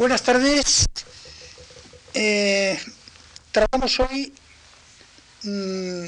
[0.00, 0.86] Buenas tardes.
[2.14, 2.80] Eh,
[3.52, 4.32] tratamos hoy
[5.42, 6.06] mm,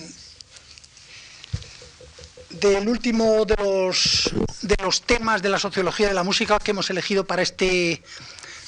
[2.52, 4.30] del último de los,
[4.62, 8.02] de los temas de la sociología de la música que hemos elegido para este,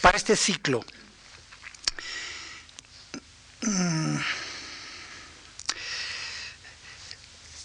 [0.03, 0.85] para este ciclo.
[3.63, 4.17] Mm.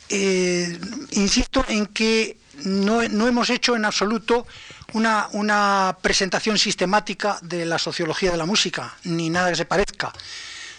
[0.08, 0.80] Eh,
[1.12, 4.48] insisto en que no, hemos hecho en absoluto
[4.94, 10.14] una, una, presentación sistemática de la sociología de la música, ni nada que se parezca,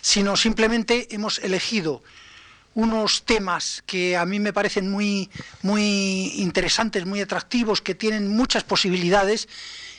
[0.01, 2.03] sino simplemente hemos elegido
[2.75, 5.29] unos temas que a mí me parecen muy,
[5.63, 9.49] muy interesantes, muy atractivos, que tienen muchas posibilidades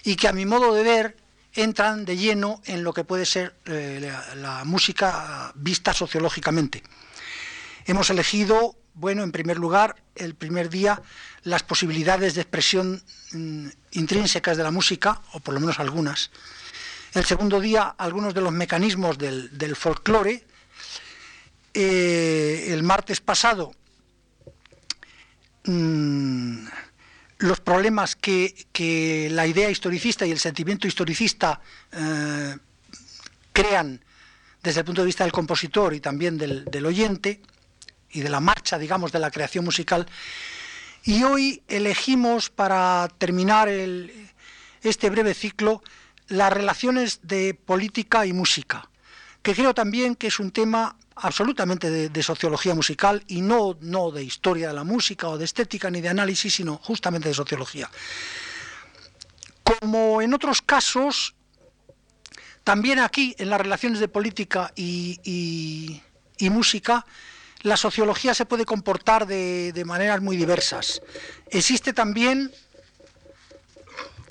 [0.04, 1.18] y que a mi modo de ver
[1.54, 6.82] entran de lleno en lo que puede ser eh, la música vista sociológicamente.
[7.86, 11.02] Hemos elegido bueno, en primer lugar, el primer día,
[11.44, 16.32] las posibilidades de expresión mm, intrínsecas de la música, o por lo menos algunas.
[17.14, 20.46] El segundo día, algunos de los mecanismos del, folclore.
[21.74, 23.74] Eh, el martes pasado,
[25.66, 26.68] mm,
[27.40, 31.62] los problemas que, la idea historicista y el sentimiento historicista
[31.92, 32.58] eh,
[33.54, 34.04] crean
[34.62, 37.42] desde el punto de vista del compositor y también del oyente
[38.12, 40.08] y de la marcha, digamos, de la creación musical.
[41.04, 43.70] Y hoy elegimos para terminar
[44.84, 45.82] este breve ciclo
[46.28, 48.88] las relaciones de política y música,
[49.42, 54.24] que creo también que es un tema absolutamente de, sociología musical y no, no de
[54.24, 57.90] historia de la música o de estética ni de análisis, sino justamente de sociología.
[59.64, 61.34] Como en otros casos,
[62.64, 66.00] también aquí en las relaciones de política y
[66.40, 67.06] música,
[67.64, 71.02] la sociología se puede comportar de, maneras muy diversas.
[71.50, 72.52] Existe también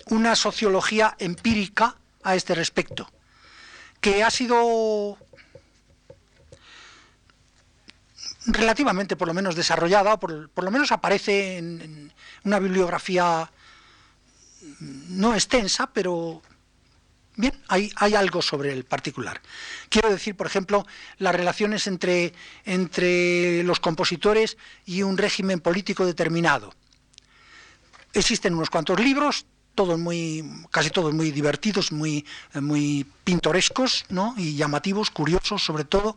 [0.06, 3.10] una sociología empírica a este respecto,
[4.00, 5.16] que ha sido
[8.46, 12.12] relativamente por lo menos desarrollada, por, por lo menos aparece en,
[12.44, 13.50] una bibliografía
[14.80, 16.42] no extensa, pero
[17.40, 19.40] Bien, hay, algo sobre el particular.
[19.88, 20.86] Quiero decir, por ejemplo,
[21.16, 22.34] las relaciones entre,
[23.64, 26.74] los compositores y un régimen político determinado.
[28.12, 34.04] Existen unos cuantos libros, todos muy, casi todos muy divertidos, muy, muy pintorescos
[34.36, 36.16] y llamativos, curiosos sobre todo,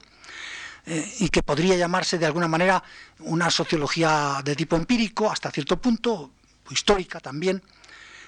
[0.86, 2.84] eh, y que podría llamarse de alguna manera
[3.20, 6.32] una sociología de tipo empírico, hasta cierto punto,
[6.70, 7.64] histórica también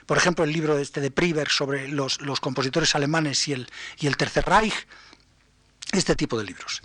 [0.05, 3.67] por ejemplo, el libro este de Priver sobre los, compositores alemanes y el,
[3.99, 4.87] y el Tercer Reich,
[5.91, 6.81] este tipo de libros.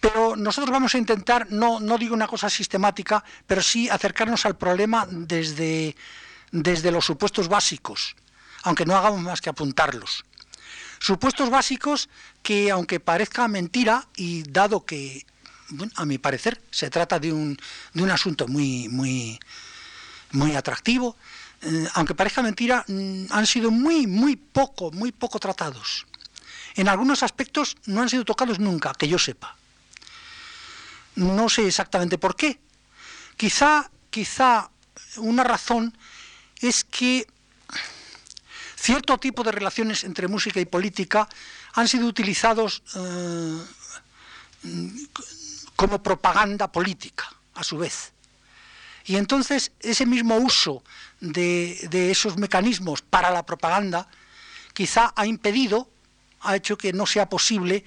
[0.00, 4.56] Pero nosotros vamos a intentar, no, no digo una cosa sistemática, pero sí acercarnos al
[4.56, 5.96] problema desde,
[6.52, 8.14] desde los supuestos básicos,
[8.64, 10.24] aunque no hagamos más que apuntarlos.
[10.98, 12.10] Supuestos básicos
[12.42, 15.24] que, aunque parezca mentira, y dado que,
[15.96, 17.56] a mi parecer, se trata de un,
[17.94, 19.40] de un asunto muy, muy,
[20.32, 21.16] muy atractivo,
[21.94, 26.06] aunque parezca mentira, mm, han sido muy, muy poco, muy poco tratados.
[26.74, 29.56] En algunos aspectos no han sido tocados nunca, que yo sepa.
[31.16, 32.58] No sé exactamente por qué.
[33.36, 34.70] Quizá, quizá
[35.16, 35.96] una razón
[36.60, 37.26] es que
[38.76, 41.28] cierto tipo de relaciones entre música y política
[41.74, 43.58] han sido utilizados eh,
[45.76, 48.13] como propaganda política, a su vez.
[49.04, 50.82] Y entonces ese mismo uso
[51.20, 54.08] de, esos mecanismos para la propaganda
[54.72, 55.88] quizá ha impedido,
[56.40, 57.84] ha hecho que no sea posible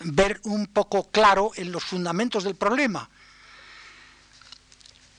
[0.00, 3.08] ver un poco claro en los fundamentos del problema.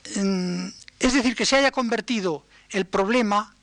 [0.04, 3.54] Es decir, que se haya convertido el problema,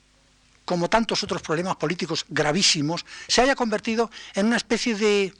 [0.66, 5.34] como tantos otros problemas políticos gravísimos, se haya convertido en una especie de,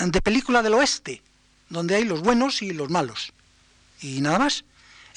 [0.00, 1.20] de película del oeste,
[1.68, 3.32] donde hay los buenos y los malos
[4.02, 4.64] y nada más.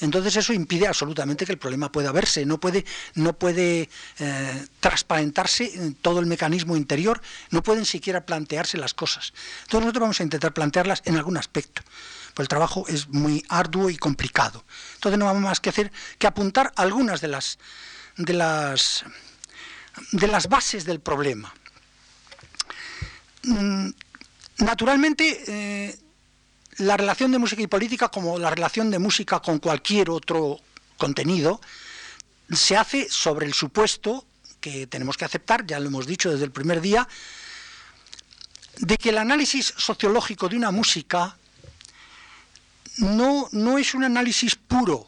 [0.00, 3.88] Entonces eso impide absolutamente que el problema pueda verse, no puede, no puede
[4.18, 9.32] eh, transparentarse en todo el mecanismo interior, no pueden siquiera plantearse las cosas.
[9.62, 11.82] Entonces nosotros vamos a intentar plantearlas en algún aspecto,
[12.34, 14.64] pues el trabajo es muy arduo y complicado.
[14.94, 17.58] Entonces no vamos más que hacer que apuntar algunas de las,
[18.18, 19.04] de las,
[20.12, 21.54] de las bases del problema.
[23.44, 23.90] Mm,
[24.58, 25.98] naturalmente, eh,
[26.78, 30.60] la relación de música y política, como la relación de música con cualquier otro
[30.96, 31.60] contenido,
[32.50, 34.24] se hace sobre el supuesto
[34.60, 37.08] que tenemos que aceptar, ya lo hemos dicho desde el primer día,
[38.78, 41.36] de que el análisis sociológico de una música
[42.98, 45.06] no, no es un análisis puro,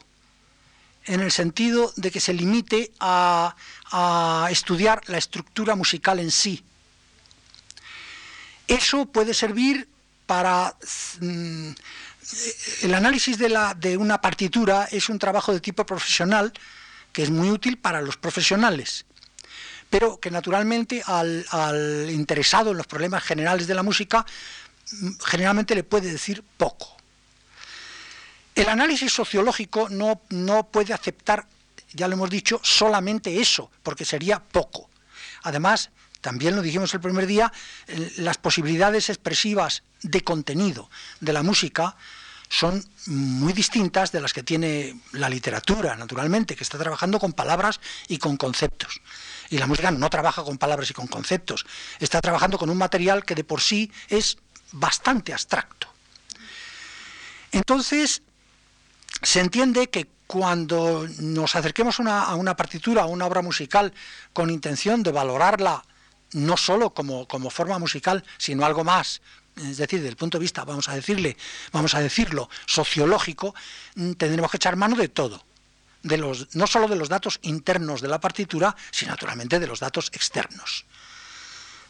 [1.05, 3.55] en el sentido de que se limite a,
[4.51, 6.63] estudiar la estructura musical en sí.
[8.67, 9.87] Eso puede servir
[10.29, 10.75] para...
[11.21, 11.71] Mm,
[12.83, 16.53] el análisis de, una partitura es un trabajo de tipo profesional
[17.11, 19.07] que es muy útil para los profesionales,
[19.89, 24.23] pero que naturalmente al, al interesado en los problemas generales de la música
[24.91, 26.95] mm, generalmente le puede decir poco.
[28.53, 31.47] El análisis sociológico no, no puede aceptar,
[31.93, 34.91] ya lo hemos dicho, solamente eso, porque sería poco.
[35.41, 35.89] Además,
[36.21, 37.51] también lo dijimos el primer día,
[38.17, 40.89] las posibilidades expresivas de contenido
[41.19, 41.95] de la música
[42.49, 47.79] son muy distintas de las que tiene la literatura, naturalmente, que está trabajando con palabras
[48.07, 49.01] y con conceptos.
[49.51, 51.65] Y la música no trabaja con palabras y con conceptos,
[51.99, 54.37] está trabajando con un material que de por sí es
[54.71, 55.87] bastante abstracto.
[57.51, 58.23] Entonces,
[59.21, 63.93] se entiende que cuando nos acerquemos a una partitura, a una obra musical,
[64.33, 65.83] con intención de valorarla
[66.33, 69.21] no solo como, como, forma musical, sino algo más,
[69.57, 71.35] es decir, desde el punto de vista, vamos a decirle,
[71.71, 73.53] vamos a decirlo, sociológico,
[73.95, 75.43] mm, tendremos que echar mano de todo.
[76.01, 79.81] De los, no solo de los datos internos de la partitura, sino naturalmente de los
[79.81, 80.85] datos externos.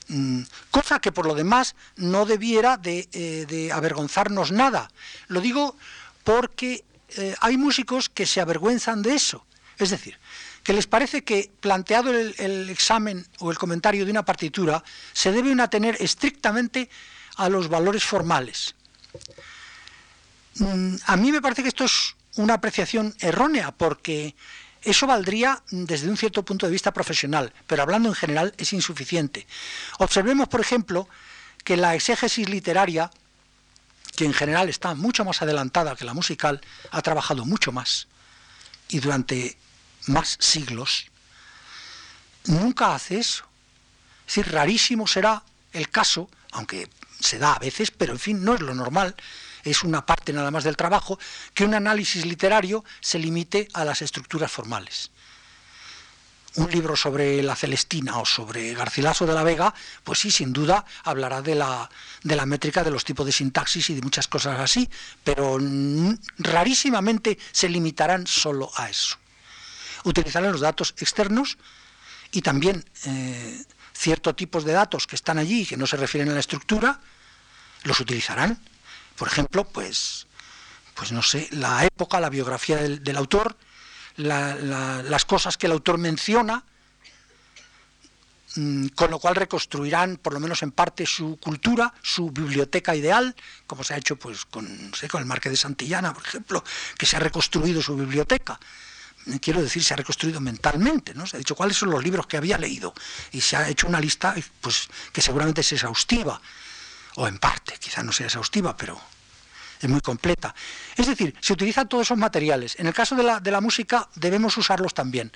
[0.08, 0.42] Mm,
[0.72, 4.90] cosa que por lo demás no debiera de, eh, avergonzarnos nada.
[5.28, 5.78] Lo digo
[6.24, 9.46] porque eh, hay músicos que se avergüenzan de eso.
[9.78, 10.18] Es decir,
[10.64, 14.84] que les parece que planteado el, examen o el comentario de una partitura,
[15.14, 16.90] se debe atener estrictamente
[17.38, 18.76] a los valores formales.
[20.56, 24.36] Mm, a mí me parece que esto es una apreciación errónea, porque
[24.82, 29.48] eso valdría desde un cierto punto de vista profesional, pero hablando en general es insuficiente.
[30.00, 31.08] Observemos, por ejemplo,
[31.64, 33.12] que la exégesis literaria
[34.16, 36.60] que en general está mucho más adelantada que la musical,
[36.92, 38.08] ha trabajado mucho más
[38.90, 39.58] y durante
[40.10, 41.08] más siglos,
[42.46, 43.46] nunca hace eso.
[44.28, 46.90] Es decir, rarísimo será el caso, aunque
[47.20, 49.16] se da a veces, pero en fin, no es lo normal,
[49.64, 51.20] es una parte nada más del trabajo,
[51.54, 55.12] que un análisis literario se limite a las estructuras formales
[56.56, 59.74] un libro sobre la Celestina o sobre Garcilaso de la Vega,
[60.04, 61.90] pues sí, sin duda hablará de la,
[62.24, 64.90] de la métrica de los tipos de sintaxis y de muchas cosas así,
[65.24, 65.58] pero
[66.38, 69.18] rarísimamente se limitarán solo a eso.
[70.04, 71.58] Utilizarán los datos externos
[72.32, 73.64] y también eh,
[73.94, 77.00] ciertos tipos de datos que están allí y que no se refieren a la estructura,
[77.84, 78.60] los utilizarán.
[79.16, 80.28] Por ejemplo, pues,
[80.96, 83.58] pues no sé, la época, la biografía del autor,
[84.16, 86.64] las cosas que el autor menciona,
[88.56, 93.36] mm, con lo cual reconstruirán, por lo menos en parte, su cultura, su biblioteca ideal,
[93.68, 96.64] como se ha hecho pues, con, con el Marqués de Santillana, por ejemplo,
[96.98, 98.60] que se ha reconstruido su biblioteca.
[99.40, 101.28] Quiero decir, se ha reconstruido mentalmente, ¿no?
[101.28, 102.94] Se ha dicho cuáles son los libros que había leído
[103.32, 106.42] y se ha hecho una lista pues, que seguramente es exhaustiva,
[107.16, 109.00] o en parte, quizá no sea exhaustiva, pero
[109.80, 110.54] es muy completa.
[110.96, 112.76] Es decir, se utilizan todos esos materiales.
[112.80, 115.32] En el caso de la, de la música debemos usarlos también.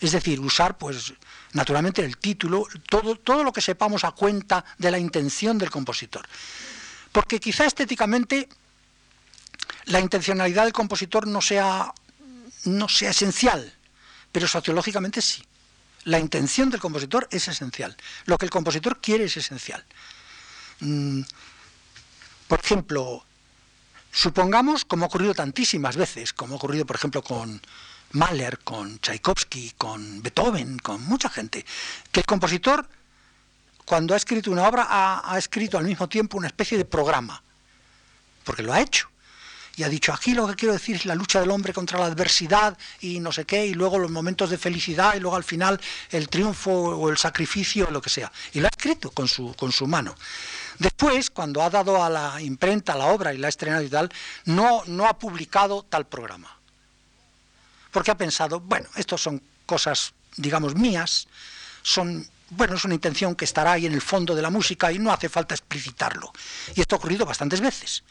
[0.00, 1.14] Es decir, usar, pues,
[1.52, 6.26] naturalmente el título, todo, todo lo que sepamos a cuenta de la intención del compositor.
[7.10, 8.48] Porque quizá estéticamente
[9.86, 11.92] la intencionalidad del compositor no sea,
[12.64, 13.72] no sea esencial,
[14.32, 15.42] pero sociológicamente sí.
[16.04, 17.96] La intención del compositor es esencial.
[18.24, 19.84] Lo que el compositor quiere es esencial.
[20.80, 21.22] Mm,
[22.46, 23.24] por ejemplo,
[24.10, 27.60] Supongamos, como ha ocurrido tantísimas veces, como ha ocurrido, por ejemplo, con
[28.12, 31.64] Mahler, con Tchaikovsky, con Beethoven, con mucha gente,
[32.10, 32.88] que el compositor,
[33.84, 37.42] cuando ha escrito una obra, ha, escrito al mismo tiempo una especie de programa,
[38.44, 39.08] porque lo ha hecho
[39.78, 42.06] y ha dicho, aquí lo que quiero decir es la lucha del hombre contra la
[42.06, 45.80] adversidad y no sé qué, y luego los momentos de felicidad, y luego al final
[46.10, 48.32] el triunfo o el sacrificio, o lo que sea.
[48.54, 50.16] Y lo ha escrito con su, con su mano.
[50.80, 54.10] Después, cuando ha dado a la imprenta la obra y la ha estrenado y tal,
[54.46, 56.58] no, no ha publicado tal programa.
[57.92, 61.28] Porque ha pensado, bueno, estos son cosas, digamos, mías,
[61.82, 64.98] son, bueno, es una intención que estará ahí en el fondo de la música y
[64.98, 66.32] no hace falta explicitarlo.
[66.74, 68.02] Y esto ha ocurrido bastantes veces.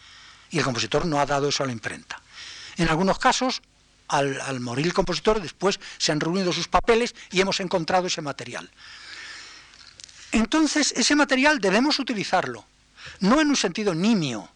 [0.49, 2.21] Y el compositor no ha dado eso a la imprenta.
[2.77, 3.61] En algunos casos,
[4.07, 8.69] al, morir el compositor, después se han reunido sus papeles y hemos encontrado ese material.
[10.31, 12.65] Entonces, ese material debemos utilizarlo,
[13.21, 14.49] no en un sentido nimio,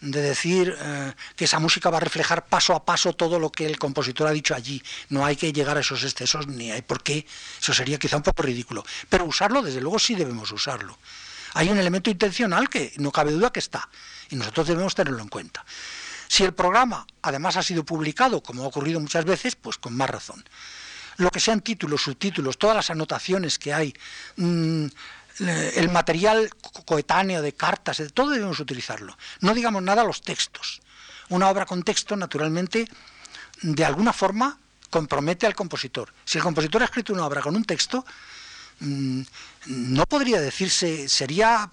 [0.00, 3.64] de decir eh, que esa música va a reflejar paso a paso todo lo que
[3.64, 4.82] el compositor ha dicho allí.
[5.08, 7.26] No hay que llegar a esos excesos ni hay por qué.
[7.58, 8.84] Eso sería quizá un poco ridículo.
[9.08, 10.98] Pero usarlo, desde luego, sí debemos usarlo.
[11.54, 13.88] Hay un elemento intencional que no cabe duda que está
[14.30, 15.64] y nosotros debemos tenerlo en cuenta.
[16.28, 20.10] Si el programa además ha sido publicado, como ha ocurrido muchas veces, pues con más
[20.10, 20.44] razón.
[21.16, 23.94] Lo que sean títulos, subtítulos, todas las anotaciones que hay,
[24.36, 24.86] mm,
[25.38, 26.50] el material
[26.84, 29.16] coetáneo de cartas, de todo debemos utilizarlo.
[29.40, 30.80] No digamos nada los textos.
[31.28, 32.88] Una obra con texto, naturalmente,
[33.62, 34.58] de alguna forma
[34.90, 36.12] compromete al compositor.
[36.24, 38.04] Si el compositor ha escrito una obra con un texto,
[38.80, 39.22] mm,
[39.66, 41.68] no podría decirse, sería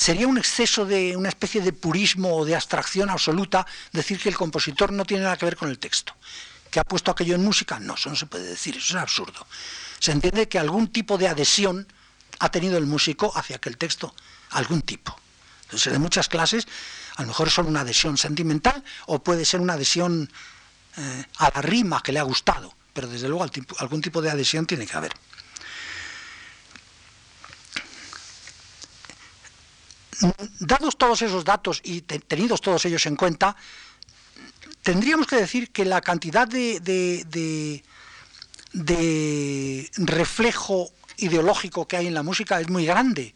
[0.00, 4.34] sería un exceso de una especie de purismo o de abstracción absoluta decir que el
[4.34, 6.14] compositor no tiene nada que ver con el texto.
[6.70, 7.78] ¿Que ha puesto aquello en música?
[7.78, 9.46] No, eso no se puede decir, eso es absurdo.
[9.98, 11.86] Se entiende que algún tipo de adhesión
[12.38, 14.14] ha tenido el músico hacia aquel texto,
[14.52, 15.14] algún tipo.
[15.64, 16.66] Entonces, de muchas clases,
[17.16, 20.32] a lo mejor es solo una adhesión sentimental o puede ser una adhesión
[20.96, 23.44] eh, a la rima que le ha gustado, pero desde luego
[23.78, 25.12] algún tipo de adhesión tiene que haber.
[30.58, 33.56] Dados todos esos datos y tenidos todos ellos en cuenta,
[34.82, 37.82] tendríamos que decir que la cantidad de,
[39.96, 43.34] reflejo ideológico que hay en la música es muy grande,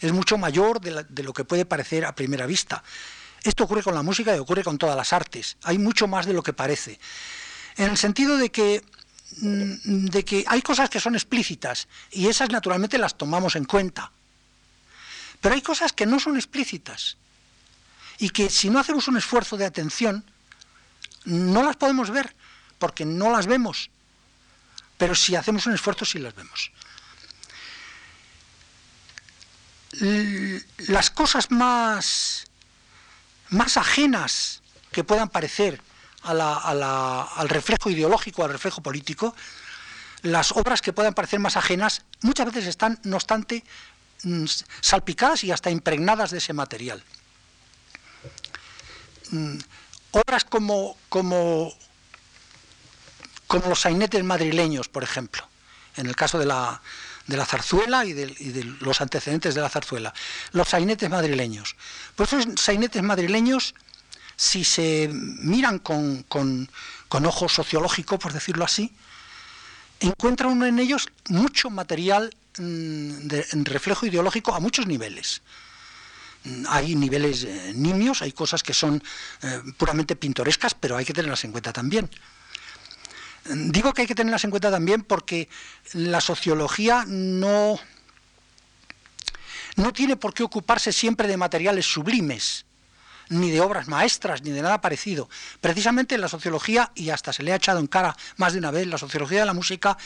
[0.00, 2.82] es mucho mayor de, lo que puede parecer a primera vista.
[3.42, 6.32] Esto ocurre con la música y ocurre con todas las artes, hay mucho más de
[6.32, 6.98] lo que parece,
[7.76, 8.82] en el sentido de que,
[9.40, 10.08] mm,
[10.46, 14.12] hay cosas que son explícitas y esas naturalmente las tomamos en cuenta
[15.40, 17.16] pero hay cosas que no son explícitas
[18.18, 20.24] y que si no hacemos un esfuerzo de atención,
[21.24, 22.34] no las podemos ver,
[22.78, 23.90] porque no las vemos.
[24.98, 26.70] Pero si hacemos un esfuerzo, sí las vemos.
[30.88, 32.44] Las cosas más,
[33.48, 35.80] más ajenas que puedan parecer
[36.22, 39.34] al reflejo ideológico, al reflejo político,
[40.22, 43.64] las obras que puedan parecer más ajenas, muchas veces están, no obstante,
[44.80, 47.02] salpicadas y hasta impregnadas de ese material.
[49.30, 49.58] Mm,
[50.12, 51.72] obras como, como,
[53.46, 55.46] como los sainetes madrileños, por ejemplo,
[55.96, 56.82] en el caso de la,
[57.26, 60.12] de la zarzuela y de, los antecedentes de la zarzuela.
[60.52, 61.76] Los sainetes madrileños.
[62.16, 63.74] Pues esos sainetes madrileños,
[64.36, 66.70] si se miran con, con,
[67.08, 68.92] con ojo sociológico, por decirlo así,
[70.00, 75.42] encuentra uno en ellos mucho material Mm, de, reflejo ideológico a muchos niveles.
[76.44, 79.02] Mm, hay niveles eh, nimios, hay cosas que son
[79.42, 82.10] eh, puramente pintorescas, pero hay que tenerlas en cuenta también.
[83.46, 85.48] Mm, digo que hay que tenerlas en cuenta también porque
[85.92, 87.78] la sociología no,
[89.76, 92.64] no tiene por qué ocuparse siempre de materiales sublimes,
[93.28, 95.28] ni de obras maestras, ni de nada parecido.
[95.60, 98.86] Precisamente la sociología, y hasta se le ha echado en cara más de una vez,
[98.88, 99.96] la sociología de la música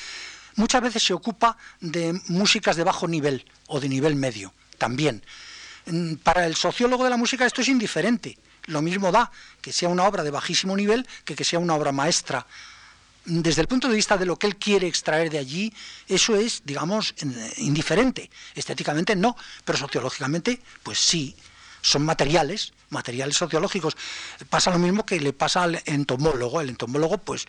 [0.56, 5.22] Muchas veces se ocupa de músicas de bajo nivel o de nivel medio, también.
[5.86, 8.38] Mm, para el sociólogo de la música esto es indiferente.
[8.66, 9.30] Lo mismo da
[9.60, 12.46] que sea una obra de bajísimo nivel que que sea una obra maestra.
[13.26, 15.72] Desde el punto de vista de lo que él quiere extraer de allí,
[16.08, 17.14] eso es, digamos,
[17.56, 18.30] indiferente.
[18.54, 21.34] Estéticamente no, pero sociológicamente, pues sí.
[21.80, 23.96] Son materiales, materiales sociológicos.
[24.48, 26.60] Pasa lo mismo que le pasa al entomólogo.
[26.60, 27.46] El entomólogo, pues,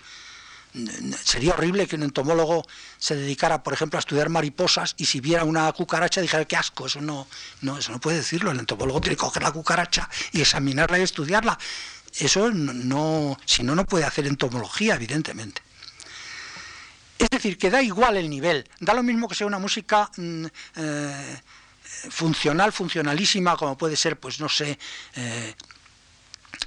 [1.23, 2.65] sería horrible que un entomólogo
[2.97, 6.87] se dedicara, por ejemplo, a estudiar mariposas y si viera una cucaracha dijera qué asco,
[6.87, 7.27] eso no,
[7.61, 8.51] no, eso no puede decirlo.
[8.51, 11.57] El entomólogo tiene que coger la cucaracha y examinarla y estudiarla.
[12.17, 15.61] Eso no, si no, no puede hacer entomología, evidentemente.
[17.17, 20.45] Es decir, que da igual el nivel, da lo mismo que sea una música mm,
[20.75, 21.41] eh,
[22.09, 24.77] funcional, funcionalísima, como puede ser, pues no sé,
[25.15, 25.55] eh,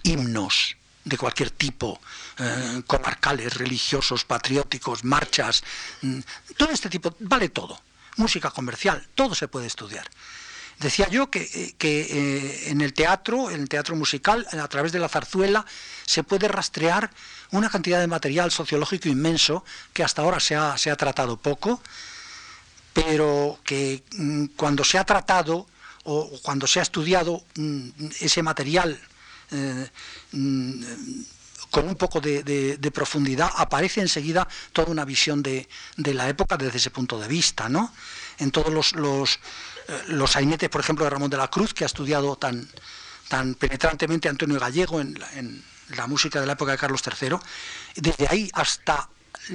[0.04, 2.00] himnos de cualquier tipo,
[2.38, 5.62] eh, comarcales, religiosos, patrióticos, marchas,
[6.02, 6.21] mm,
[6.57, 7.81] todo este tipo, vale todo.
[8.17, 10.09] Música comercial, todo se puede estudiar.
[10.78, 15.00] Decía yo que, eh, eh, en el teatro, en el teatro musical, a través de
[15.00, 15.67] la zarzuela,
[16.07, 17.11] se puede rastrear
[17.50, 21.83] una cantidad de material sociológico inmenso que hasta ahora se ha, se ha tratado poco,
[22.93, 25.67] pero que mm, cuando se ha tratado
[26.05, 27.88] o cuando se ha estudiado mm,
[28.21, 29.00] ese material
[31.71, 36.90] con un poco de, profundidad, aparece enseguida toda una visión de, la época desde ese
[36.90, 37.93] punto de vista, ¿no?
[38.38, 39.40] En todos los, los,
[39.88, 42.69] eh, los sainetes, por ejemplo, de Ramón de la Cruz, que ha estudiado tan,
[43.28, 45.19] tan penetrantemente Antonio Gallego en
[45.88, 47.37] la, música de la época de Carlos III,
[47.97, 49.09] desde ahí hasta,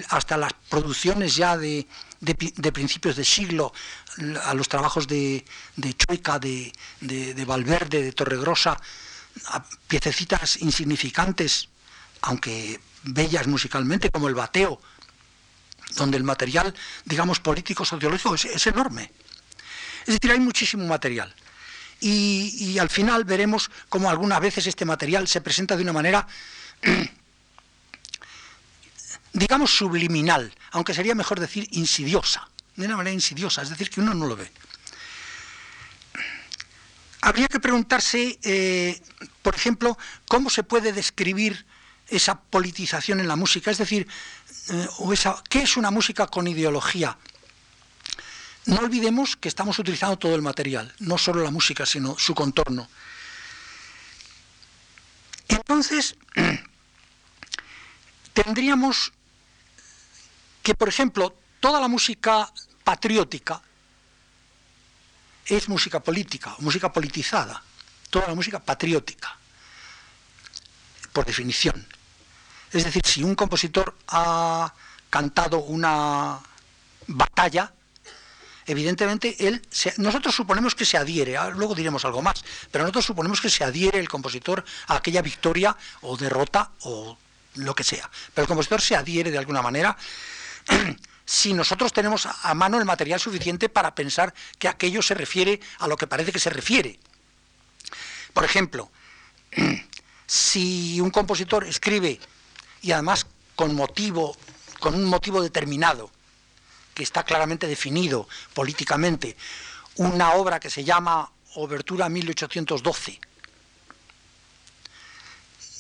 [0.09, 1.87] hasta las producciones ya de,
[2.19, 3.73] de, principios de siglo,
[4.43, 5.43] a los trabajos de,
[5.75, 8.79] de Chueca, de, de, Valverde, de Torregrosa,
[9.87, 11.69] piececitas insignificantes
[12.23, 14.81] aunque bellas musicalmente, como el bateo,
[15.95, 16.73] donde el material,
[17.05, 19.11] digamos, político, sociológico es, enorme.
[20.05, 21.33] Es decir, hay muchísimo material.
[21.99, 26.27] y, al final veremos cómo algunas veces este material se presenta de una manera,
[29.33, 34.13] digamos, subliminal, aunque sería mejor decir insidiosa, de una manera insidiosa, es decir, que uno
[34.13, 34.51] no lo ve.
[37.23, 39.01] Habría que preguntarse, eh,
[39.41, 41.65] por ejemplo, cómo se puede describir
[42.09, 44.05] esa politización en la música, es decir,
[44.69, 44.87] eh,
[45.47, 47.17] ¿qué es una música con ideología?
[48.65, 52.89] No olvidemos que estamos utilizando todo el material, no solo la música, sino su contorno.
[55.47, 56.17] Entonces,
[58.33, 59.13] tendríamos
[60.61, 62.51] que, por ejemplo, toda la música
[62.83, 63.61] patriótica
[65.45, 67.61] es música política, música politizada,
[68.09, 69.35] toda la música patriótica,
[71.11, 71.85] por definición.
[72.71, 74.73] Es decir, si un compositor ha
[75.09, 76.39] cantado una
[77.07, 77.71] batalla,
[78.65, 79.61] evidentemente él
[79.97, 83.63] nosotros suponemos que se adhiere, ah, luego diremos algo más, pero nosotros suponemos que se
[83.63, 87.17] adhiere el compositor a aquella victoria o derrota o
[87.55, 88.09] lo que sea.
[88.33, 89.95] Pero el compositor se adhiere de alguna manera
[91.25, 95.87] si nosotros tenemos a mano el material suficiente para pensar que aquello se refiere a
[95.87, 96.99] lo que parece que se refiere.
[98.33, 98.89] Por ejemplo,
[100.27, 102.19] si un compositor escribe
[102.81, 103.25] y además
[103.55, 104.35] con motivo,
[104.79, 106.11] con un motivo determinado,
[106.93, 109.35] que está claramente definido políticamente,
[109.95, 113.19] una obra que se llama Obertura 1812.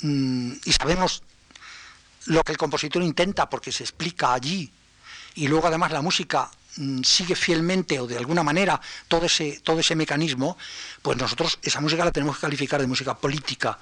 [0.01, 1.23] Mm, y sabemos
[2.25, 4.71] lo que el compositor intenta porque se explica allí.
[5.35, 9.79] Y luego además la música mm, sigue fielmente o de alguna manera todo ese, todo
[9.79, 10.57] ese mecanismo,
[11.01, 13.77] pues nosotros esa música la tenemos que calificar de música política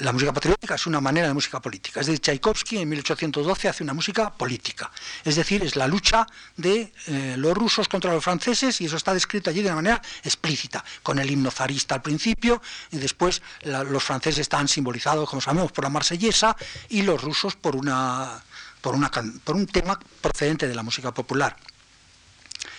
[0.00, 2.00] la música patriótica es una manera de música política.
[2.00, 4.90] Es decir, Tchaikovsky en 1812 hace una música política.
[5.24, 6.26] Es decir, es la lucha
[6.56, 10.02] de eh, los rusos contra los franceses y eso está descrito allí de una manera
[10.22, 15.72] explícita, con el himno zarista al principio y después los franceses están simbolizados, como sabemos,
[15.72, 16.56] por la marsellesa
[16.90, 18.42] y los rusos por, una,
[18.86, 19.10] por, una,
[19.42, 21.56] por un tema procedente de la música popular.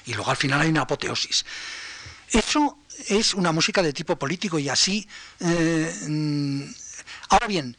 [0.06, 1.46] Y luego al final hay una apoteosis.
[2.30, 2.80] Eso
[3.10, 5.06] es una música de tipo político y así...
[5.42, 6.64] Eh, mm,
[7.28, 7.76] Ahora bien,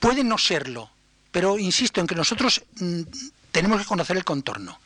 [0.00, 0.90] puede no serlo,
[1.30, 3.02] pero insisto en que nosotros mm,
[3.52, 4.80] tenemos que conocer el contorno.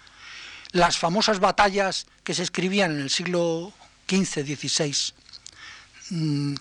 [0.72, 3.72] Las famosas batallas que se escribían en el siglo
[4.08, 5.14] XV, XVI,
[6.10, 6.54] mm,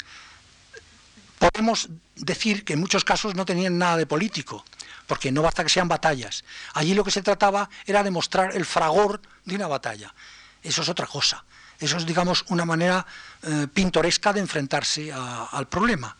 [1.40, 4.64] podemos decir que en muchos casos no tenían nada de político,
[5.10, 6.46] porque no basta que sean batallas.
[6.74, 10.14] Allí lo que se trataba era de mostrar el fragor de una batalla.
[10.62, 11.44] Eso es otra cosa.
[11.80, 13.06] Eso es, digamos, una manera
[13.42, 16.16] eh, pintoresca de enfrentarse al problema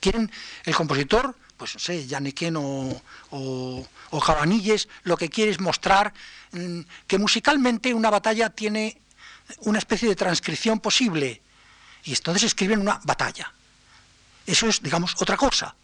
[0.00, 0.30] quieren
[0.64, 6.12] el compositor, pues no sé, Janequén o, o, o Javanilles, lo que quiere es mostrar
[6.52, 8.98] mm, que musicalmente una batalla tiene
[9.60, 11.42] una especie de transcripción posible.
[12.04, 13.52] Y entonces escriben una batalla.
[14.46, 15.74] Eso es, digamos, otra cosa.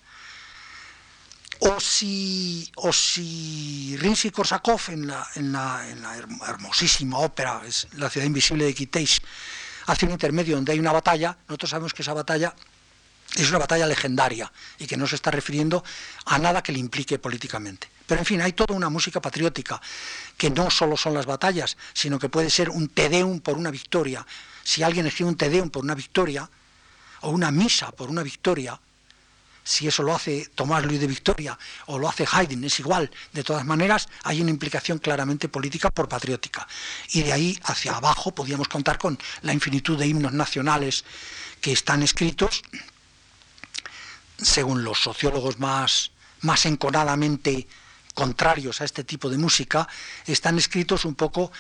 [1.61, 6.17] O si, o si Rimsky-Korsakov en la, en, la, en la,
[6.49, 9.21] hermosísima ópera, es La ciudad invisible de Kiteish,
[9.87, 12.55] hace un intermedio donde hay una batalla, nosotros sabemos que esa batalla
[13.35, 15.83] es una batalla legendaria y que no se está refiriendo
[16.27, 17.89] a nada que le implique políticamente.
[18.07, 19.81] Pero en fin, hay toda una música patriótica
[20.37, 24.27] que no solo son las batallas, sino que puede ser un tedeum por una victoria.
[24.63, 26.49] Si alguien escribe un tedeum por una victoria,
[27.23, 28.79] o una misa por una victoria,
[29.67, 33.11] si eso lo hace Tomás Luis de Victoria o lo hace Haydn, es igual.
[33.33, 36.69] De todas maneras, hay una implicación claramente política por patriótica.
[37.09, 41.05] Y de ahí hacia abajo podríamos contar con la infinitud de himnos nacionales
[41.61, 42.63] que están escritos
[44.39, 47.67] según los sociólogos más, más enconadamente
[48.15, 49.89] contrarios a este tipo de música,
[50.27, 51.51] están escritos un poco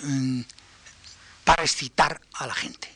[0.00, 0.40] mm,
[1.44, 2.94] para excitar a la gente.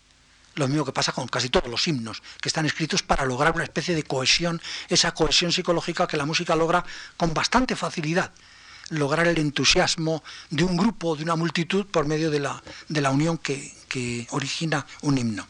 [0.59, 3.63] Lo mismo que pasa con casi todos los himnos, que están escritos para lograr una
[3.63, 6.85] especie de cohesión, esa cohesión psicológica que la música logra
[7.17, 8.33] con bastante facilidad,
[8.91, 13.11] lograr el entusiasmo de un grupo, de una multitud, por medio de la, de la
[13.11, 15.47] unión que, que origina un himno.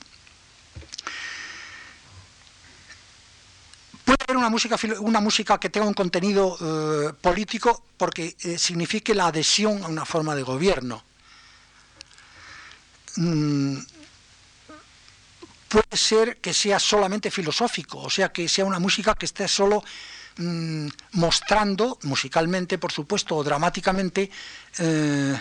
[4.04, 9.14] Puede haber una música, una música que tenga un contenido eh, político porque eh, signifique
[9.14, 11.02] la adhesión a una forma de gobierno.
[13.16, 13.78] Mm,
[15.68, 19.84] puede ser que sea solamente filosófico, o sea, que sea una música que esté solo
[20.38, 24.30] mm, mostrando, musicalmente, por supuesto, o dramáticamente,
[24.78, 25.40] eh,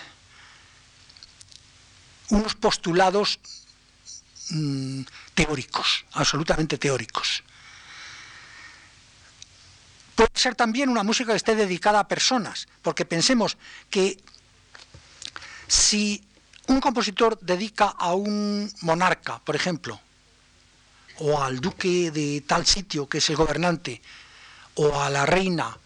[2.29, 3.39] unos postulados
[4.49, 5.01] mm,
[5.33, 7.43] teóricos, absolutamente teóricos.
[10.15, 13.55] Puede ser también una música que esté dedicada a personas, porque pensemos
[13.89, 14.17] que
[15.67, 16.23] si
[16.67, 20.01] un compositor dedica a un monarca, por ejemplo,
[21.19, 24.01] o al duque de tal sitio que es el gobernante,
[24.75, 25.77] o a la reina,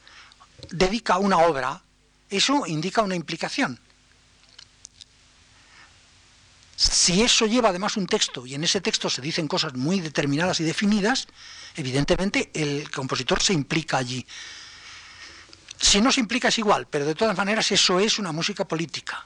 [0.69, 1.81] dedica una obra,
[2.29, 3.79] eso indica una implicación.
[6.75, 10.59] Si eso lleva además un texto y en ese texto se dicen cosas muy determinadas
[10.61, 11.27] y definidas,
[11.75, 14.25] evidentemente el compositor se implica allí.
[15.79, 19.25] Si no se implica es igual, pero de todas maneras eso es una música política.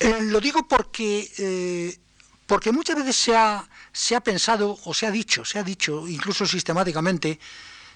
[0.00, 1.98] Eh, lo digo porque, eh,
[2.46, 6.06] porque muchas veces se ha, se ha, pensado o se ha dicho, se ha dicho
[6.06, 7.40] incluso sistemáticamente,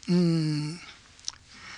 [0.06, 0.72] mm,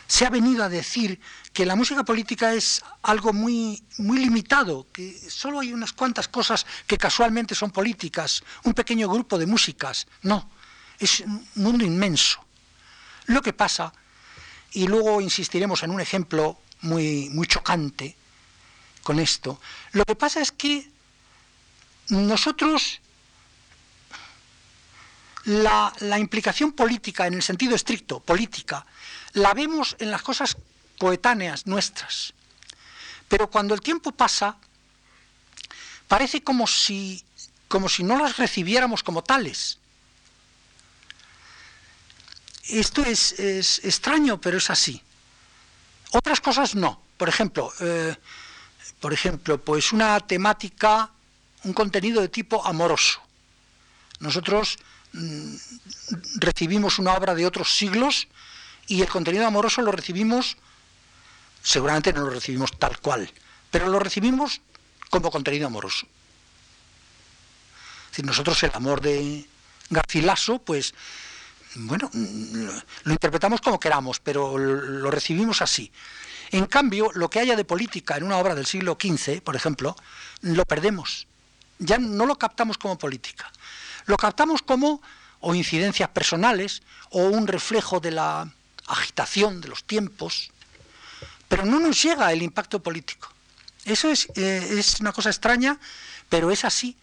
[0.07, 1.19] se ha venido a decir
[1.53, 6.65] que la música política es algo muy, muy limitado, que solo hay unas cuantas cosas
[6.87, 10.07] que casualmente son políticas, un pequeño grupo de músicas.
[10.23, 10.49] No,
[11.01, 12.39] es un mundo inmenso.
[13.27, 13.93] Lo que pasa,
[14.71, 18.15] y luego insistiremos en un ejemplo muy, muy chocante
[19.03, 20.89] con esto, lo que pasa es que
[22.09, 23.02] nosotros
[25.45, 28.87] la, implicación política, en el sentido estricto, política,
[29.33, 30.57] la vemos en las cosas
[30.99, 32.35] coetáneas nuestras.
[33.29, 34.57] Pero cuando el tiempo pasa,
[36.07, 37.25] parece como si,
[37.69, 39.79] como si no las recibiéramos como tales.
[42.69, 43.33] Esto es,
[43.83, 45.03] extraño, pero es así.
[46.13, 47.03] Otras cosas no.
[47.17, 48.15] Por ejemplo, eh,
[49.01, 51.11] por ejemplo, pues una temática,
[51.65, 53.21] un contenido de tipo amoroso.
[54.21, 54.79] Nosotros
[56.37, 58.29] recibimos una obra de otros siglos
[58.87, 60.57] y el contenido amoroso lo recibimos
[61.63, 63.31] seguramente no lo recibimos tal cual,
[63.71, 64.61] pero lo recibimos
[65.11, 66.07] como contenido amoroso.
[68.07, 69.47] Es decir, nosotros el amor de
[69.89, 70.95] Garcilaso, pues,
[71.75, 75.91] bueno, lo interpretamos como queramos, pero lo recibimos así.
[76.51, 79.97] En cambio, lo que haya de política en una obra del siglo XV, por ejemplo,
[80.43, 81.27] lo perdemos.
[81.79, 83.51] Ya no lo captamos como política.
[84.07, 85.01] Lo captamos como
[85.41, 88.49] o incidencias personales o un reflejo de la
[88.87, 90.51] agitación de los tiempos,
[91.49, 93.29] pero no nos llega el impacto político.
[93.85, 95.79] Eso es, eh, es una cosa extraña,
[96.29, 96.97] pero es así.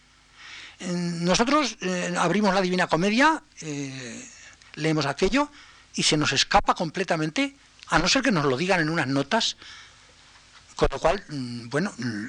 [0.80, 4.26] Nosotros eh, abrimos la Divina Comedia, eh,
[4.74, 5.50] leemos aquello
[5.94, 7.54] y se nos escapa completamente,
[7.88, 9.58] a no ser que nos lo digan en unas notas,
[10.74, 12.26] con lo cual, mm, bueno, mm,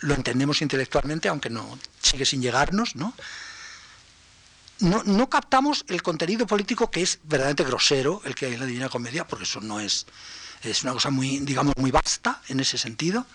[0.00, 3.12] lo entendemos intelectualmente, aunque no sigue sin llegarnos, ¿no?
[4.80, 8.88] No, captamos el contenido político que es verdaderamente grosero, el que hay en la Divina
[8.88, 10.06] Comedia, porque eso no es
[10.62, 13.26] es una cosa muy, digamos, muy vasta en ese sentido.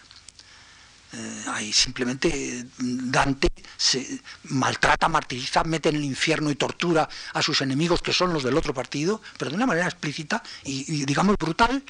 [1.13, 7.61] Eh, ahí simplemente Dante se maltrata, martiriza, mete en el infierno y tortura a sus
[7.61, 11.83] enemigos que son los del otro partido, pero de una manera explícita y, digamos brutal.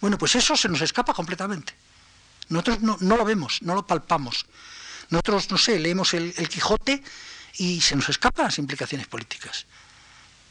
[0.00, 1.74] Bueno, pues eso se nos escapa completamente.
[2.48, 4.44] Nosotros no, lo vemos, no lo palpamos.
[5.08, 7.02] Nosotros, no sé, leemos el Quijote
[7.56, 9.66] y se nos escapan las implicaciones políticas.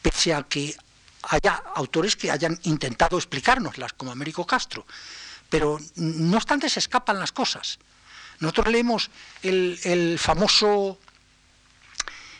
[0.01, 0.75] Pese a que
[1.23, 4.85] haya autores que hayan intentado explicárnoslas, como Américo Castro,
[5.49, 7.79] pero no obstante se escapan las cosas.
[8.39, 9.09] Nosotros leemos
[9.41, 10.99] el, famoso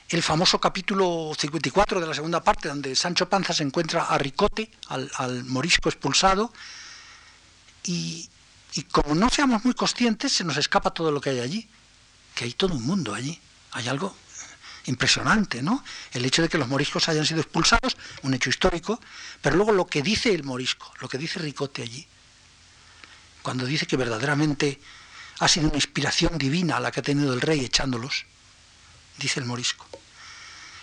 [0.10, 4.69] el famoso capítulo 54 de la segunda parte, donde Sancho Panza se encuentra a Ricote,
[4.88, 6.52] al, morisco expulsado,
[7.86, 8.30] y,
[8.73, 11.69] y, como no seamos muy conscientes, se nos escapa todo lo que hay allí,
[12.36, 13.39] que hay todo un mundo allí,
[13.71, 14.15] hay algo
[14.85, 15.83] impresionante, ¿no?
[16.11, 18.99] El hecho de que los moriscos hayan sido expulsados, un hecho histórico,
[19.41, 22.05] pero luego lo que dice el morisco, lo que dice Ricote allí,
[23.41, 24.79] cuando dice que verdaderamente
[25.39, 28.25] ha sido una inspiración divina la que ha tenido el rey echándolos,
[29.17, 29.87] dice el morisco.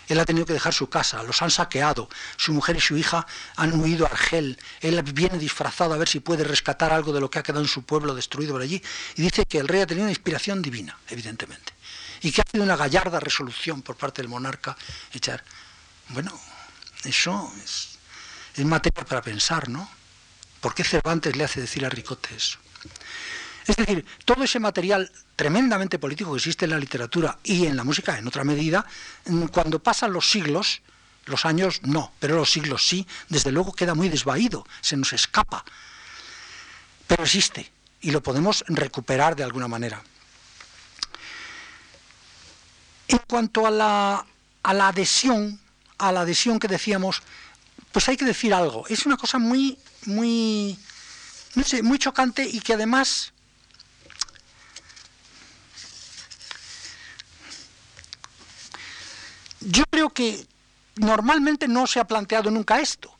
[0.07, 3.25] Él ha tenido que dejar su casa, los han saqueado, su mujer y su hija
[3.55, 7.29] han huido a Argel, él viene disfrazado a ver si puede rescatar algo de lo
[7.29, 8.81] que ha quedado en su pueblo destruido por allí,
[9.15, 11.73] y dice que el rey ha tenido una inspiración divina, evidentemente
[12.21, 14.77] y que ha sido una gallarda resolución por parte del monarca
[15.13, 15.43] echar.
[16.09, 16.31] Bueno,
[17.03, 17.97] eso es,
[18.55, 19.89] es materia para pensar, ¿no?
[20.59, 22.59] ¿Por qué Cervantes le hace decir a Ricote eso?
[23.65, 27.83] Es decir, todo ese material tremendamente político que existe en la literatura y en la
[27.83, 28.85] música, en otra medida,
[29.25, 30.81] mm, cuando pasan los siglos,
[31.25, 35.63] los años no, pero los siglos sí, desde luego queda muy desvaído, se nos escapa.
[37.07, 40.01] Pero existe y lo podemos recuperar de alguna manera.
[43.11, 44.25] En cuanto a la,
[44.63, 45.59] adhesión,
[45.97, 47.21] a la adhesión que decíamos,
[47.91, 48.87] pues hay que decir algo.
[48.87, 50.79] Es una cosa muy, muy,
[51.55, 53.33] no sé, muy chocante y que además
[59.59, 60.47] yo creo que
[60.95, 63.13] normalmente no se ha planteado nunca esto.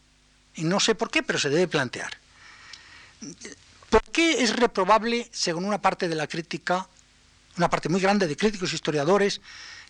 [0.55, 2.17] Y no sé por qué, pero se debe plantear.
[3.89, 6.87] ¿Por qué es reprobable, según una parte de la crítica,
[7.57, 9.41] una parte muy grande de críticos e historiadores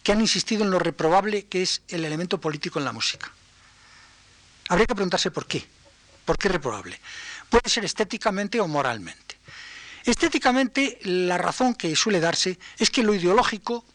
[0.04, 3.32] que han insistido en lo reprobable que es el elemento político en la música.
[4.70, 5.68] Habría que preguntarse por qué.
[6.26, 7.00] ¿Por qué reprobable?
[7.50, 9.38] Puede ser estéticamente o moralmente.
[10.06, 13.86] Estéticamente, la razón que suele darse es que lo ideológico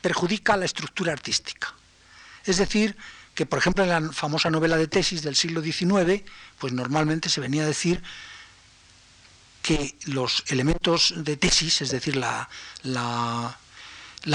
[0.00, 1.74] perjudica la estructura artística.
[2.44, 2.96] Es decir,
[3.34, 6.22] que por ejemplo en la famosa novela de tesis del siglo XIX,
[6.58, 8.02] pues normalmente se venía a decir
[9.62, 12.48] que los elementos de tesis, es decir, la,
[12.82, 13.56] la,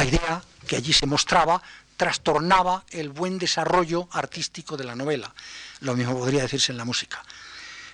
[0.06, 1.62] idea que allí se mostraba,
[1.98, 5.34] trastornaba el buen desarrollo artístico de la novela.
[5.82, 7.24] Lo mismo podría decirse en la música.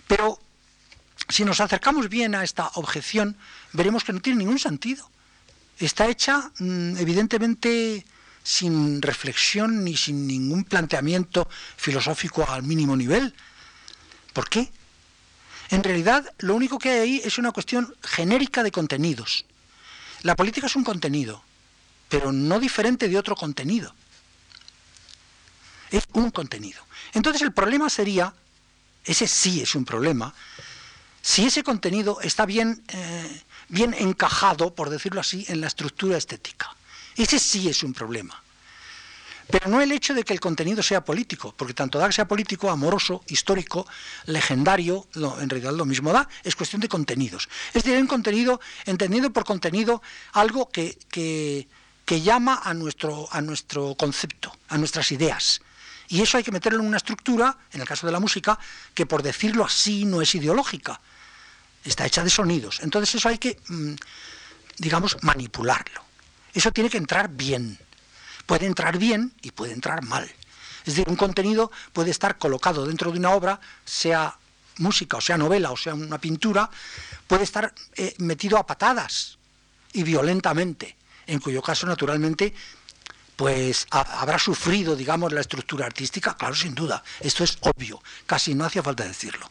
[0.07, 0.39] Pero
[1.29, 3.37] si nos acercamos bien a esta objeción,
[3.73, 5.09] veremos que no tiene ningún sentido.
[5.79, 8.05] Está hecha mm, evidentemente
[8.43, 13.33] sin reflexión ni sin ningún planteamiento filosófico al mínimo nivel.
[14.33, 14.71] ¿Por qué?
[15.69, 19.45] En realidad, lo único que hay ahí es una cuestión genérica de contenidos.
[20.23, 21.43] La política es un contenido,
[22.11, 23.95] pero no diferente de otro contenido.
[25.89, 26.83] Es un contenido.
[27.13, 28.33] Entonces el problema sería,
[29.05, 30.33] ese sí es un problema,
[31.21, 36.75] si ese contenido está bien, eh, bien encajado, por decirlo así, en la estructura estética.
[37.15, 38.43] Ese sí es un problema.
[39.49, 42.27] Pero no el hecho de que el contenido sea político, porque tanto da que sea
[42.27, 43.87] político, amoroso, histórico,
[44.25, 47.47] legendario, en realidad lo mismo da, es cuestión de contenidos.
[47.73, 50.01] Es decir, un contenido, entendiendo por contenido
[50.33, 50.97] algo que,
[52.21, 55.61] llama a nuestro, a nuestro concepto, a nuestras ideas.
[56.07, 58.59] Y eso hay que meterlo en una estructura, en el caso de la música,
[58.93, 60.99] que por decirlo así no es ideológica,
[61.85, 62.81] está hecha de sonidos.
[62.81, 63.93] Entonces eso hay que, mm,
[64.77, 66.03] digamos, manipularlo.
[66.53, 67.79] Eso tiene que entrar bien.
[68.45, 70.29] Puede entrar bien y puede entrar mal.
[70.85, 74.37] Es decir, un contenido puede estar colocado dentro de una obra, sea
[74.79, 76.69] música, o sea novela, o sea una pintura,
[77.27, 79.37] puede estar eh, metido a patadas
[79.93, 80.97] y violentamente,
[81.31, 82.53] en cuyo caso, naturalmente,
[83.35, 88.65] pues habrá sufrido, digamos, la estructura artística, claro, sin duda, esto es obvio, casi no
[88.65, 89.49] hacía falta decirlo.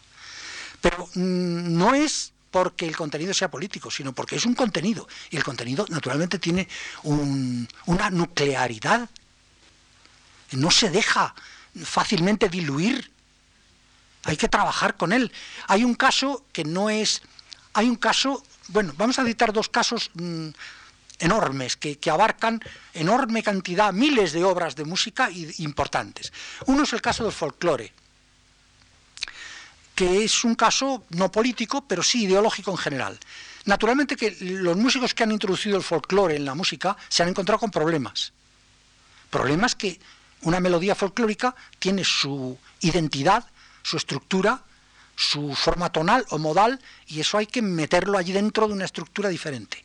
[0.80, 5.08] Pero mm, no es porque el contenido sea político, sino porque es un contenido.
[5.30, 6.68] Y el contenido, naturalmente, tiene
[7.04, 9.08] una nuclearidad.
[10.52, 11.34] No se deja
[11.82, 13.10] fácilmente diluir.
[14.24, 15.32] Hay que trabajar con él.
[15.68, 17.22] Hay un caso que no es.
[17.72, 18.42] Hay un caso.
[18.68, 20.48] Bueno, vamos a citar dos casos mm,
[21.20, 22.60] enormes que, abarcan
[22.92, 26.32] enorme cantidad, miles de obras de música importantes.
[26.66, 27.92] Uno es el caso del folclore
[30.00, 33.18] que es un caso no político, pero sí ideológico en general.
[33.66, 37.58] Naturalmente que los músicos que han introducido el folclore en la música se han encontrado
[37.58, 38.32] con problemas.
[39.28, 40.00] Problemas que
[40.40, 43.44] una melodía folclórica tiene su identidad,
[43.82, 44.62] su estructura,
[45.16, 49.28] su forma tonal o modal, y eso hay que meterlo allí dentro de una estructura
[49.28, 49.84] diferente.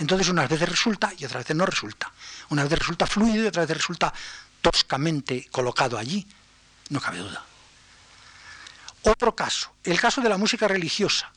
[0.00, 2.10] Entonces unas veces resulta y otras veces no resulta.
[2.48, 4.12] Una vez resulta fluido y otra vez resulta
[4.62, 6.26] toscamente colocado allí.
[6.88, 7.44] No cabe duda.
[9.02, 11.30] Otro caso, el caso de la música religiosa.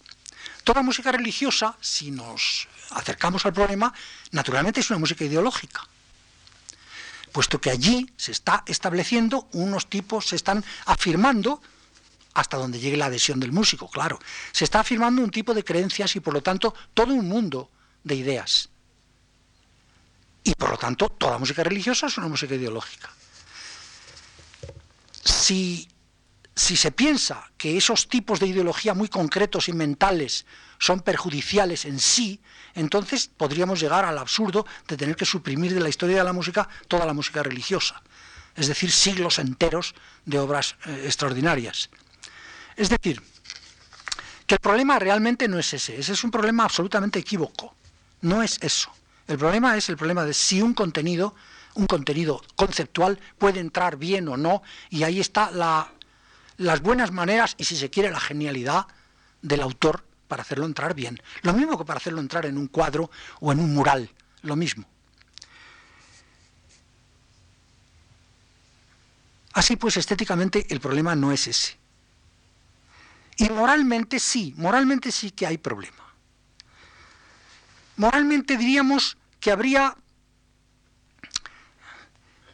[0.64, 3.94] Toda música religiosa, si nos acercamos al problema,
[4.32, 5.86] naturalmente es una música ideológica,
[7.34, 11.62] puesto que allí se está estableciendo unos tipos, se están afirmando,
[12.34, 14.20] hasta donde llegue la adhesión del músico, claro,
[14.54, 17.70] se está afirmando un tipo de creencias y por lo tanto todo un mundo
[18.04, 18.70] de ideas.
[20.44, 23.10] Y por lo tanto toda música religiosa es una música ideológica.
[25.24, 25.88] Si
[26.56, 30.46] si se piensa que esos tipos de ideología muy concretos y mentales
[30.78, 32.42] son perjudiciales en sí,
[32.76, 36.70] entonces podríamos llegar al absurdo de tener que suprimir de la historia de la música
[36.88, 38.02] toda la música religiosa,
[38.56, 41.90] es decir, siglos enteros de obras eh, extraordinarias.
[42.76, 43.22] Es decir,
[44.46, 47.76] que el problema realmente no es ese, ese es un problema absolutamente equívoco,
[48.24, 48.92] no es eso.
[49.28, 51.36] El problema es el problema de si un contenido,
[51.76, 55.92] un contenido conceptual puede entrar bien o no, y ahí está la
[56.58, 58.88] las buenas maneras y si se quiere la genialidad
[59.42, 61.22] del autor para hacerlo entrar bien.
[61.42, 63.10] Lo mismo que para hacerlo entrar en un cuadro
[63.40, 64.10] o en un mural,
[64.44, 64.86] lo mismo.
[69.54, 71.78] Así pues, estéticamente el problema no es ese.
[73.38, 76.13] Y moralmente sí, moralmente sí que hay problema.
[78.04, 79.96] Moralmente diríamos que habría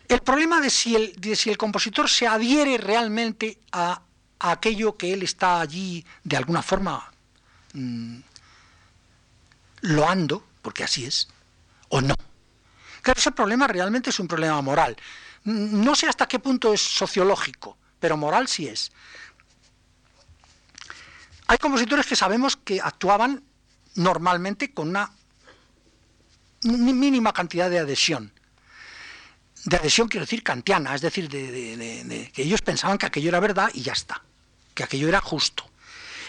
[0.08, 4.00] el problema de si el, si el compositor se adhiere realmente a,
[4.38, 7.12] aquello que él está allí de alguna forma
[7.74, 8.20] mm,
[9.82, 11.28] loando, porque así es,
[11.88, 12.14] o no.
[13.02, 14.96] Claro, ese problema realmente es un problema moral.
[15.46, 18.92] Mm, no sé hasta qué punto es sociológico, pero moral sí es.
[21.48, 23.44] Hay compositores que sabemos que actuaban
[23.96, 25.12] normalmente con una
[26.64, 28.32] mínima cantidad de adhesión.
[29.66, 33.70] De adhesión quiero decir kantiana, es decir, de, que ellos pensaban que aquello era verdad
[33.74, 34.24] y ya está,
[34.74, 35.70] que aquello era justo.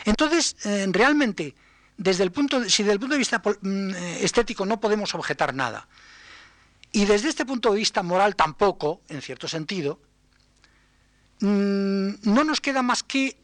[0.04, 1.54] Entonces, eh, realmente,
[1.96, 3.90] desde el punto si desde el punto de vista mm,
[4.20, 5.86] estético no podemos objetar nada,
[6.92, 10.00] y desde este punto de vista moral tampoco, en cierto sentido,
[11.40, 13.36] mm, no nos queda más que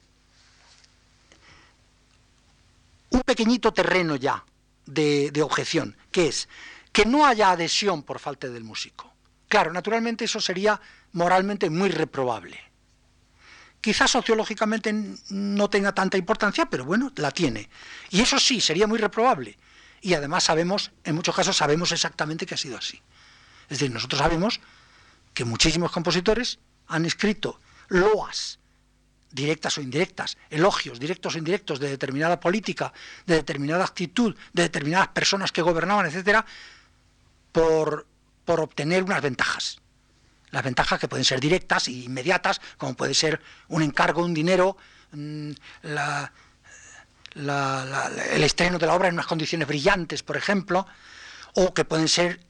[3.10, 4.44] un pequeñito terreno ya
[4.86, 6.48] de, objeción, que es
[6.96, 9.12] que no haya adhesión por falta del músico.
[9.48, 10.80] Claro, naturalmente eso sería
[11.12, 12.58] moralmente muy reprobable.
[13.82, 14.94] Quizás sociológicamente
[15.28, 17.68] no tenga tanta importancia, pero bueno, la tiene.
[18.08, 19.58] Y eso sí, sería muy reprobable.
[20.00, 23.02] Y además sabemos, en muchos casos sabemos exactamente que ha sido así.
[23.68, 24.58] Es decir, nosotros sabemos
[25.34, 28.58] que muchísimos compositores han escrito loas
[29.30, 32.94] directas o indirectas, elogios directos o indirectos de determinada política,
[33.26, 36.46] de determinada actitud, de determinadas personas que gobernaban, etcétera,
[37.56, 38.06] por,
[38.44, 39.78] obtener unas ventajas.
[40.50, 44.76] Las ventajas que pueden ser directas e inmediatas, como puede ser un encargo, un dinero,
[45.12, 45.50] mm,
[47.34, 50.86] el estreno de la obra en unas condiciones brillantes, por ejemplo,
[51.54, 52.40] o que pueden ser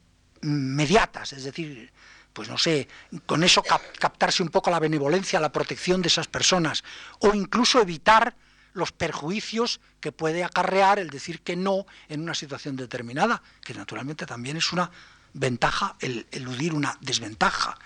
[0.41, 1.91] mediatas, es decir,
[2.33, 2.87] pues no sé,
[3.25, 6.83] con eso captarse un poco la benevolencia, la protección de esas personas,
[7.19, 8.35] o incluso evitar
[8.77, 14.27] los perjuicios que puede acarrear el decir que no en una situación determinada, que naturalmente
[14.27, 14.91] también es una
[15.33, 17.77] ventaja el eludir una desventaja.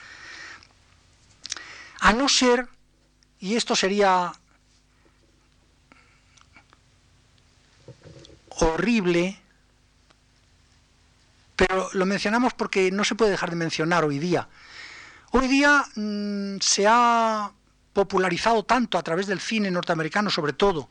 [2.01, 2.67] A no ser,
[3.39, 4.33] y esto sería
[8.49, 9.39] horrible,
[11.55, 14.49] pero lo mencionamos porque no se puede dejar de mencionar hoy día.
[15.31, 17.51] Hoy día mm, se ha
[17.93, 20.89] popularizado tanto a través del cine norteamericano sobre todo,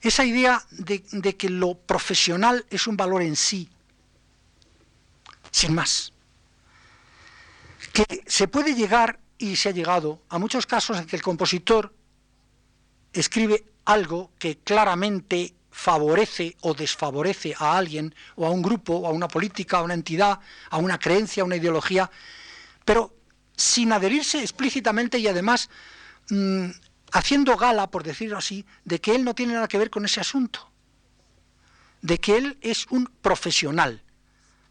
[0.00, 3.68] esa idea de, que lo profesional es un valor en sí,
[5.50, 6.12] sin más.
[7.92, 11.92] Que se puede llegar, y se ha llegado, a muchos casos en que el compositor
[13.12, 19.10] escribe algo que claramente favorece o desfavorece a alguien o a un grupo o a
[19.10, 22.10] una política, a una entidad, a una creencia, a una ideología,
[22.84, 23.14] pero
[23.60, 25.68] sin adherirse explícitamente y además
[26.30, 26.70] mm,
[27.12, 30.20] haciendo gala, por decirlo así, de que él no tiene nada que ver con ese
[30.20, 30.70] asunto,
[32.00, 34.02] de que él es un profesional.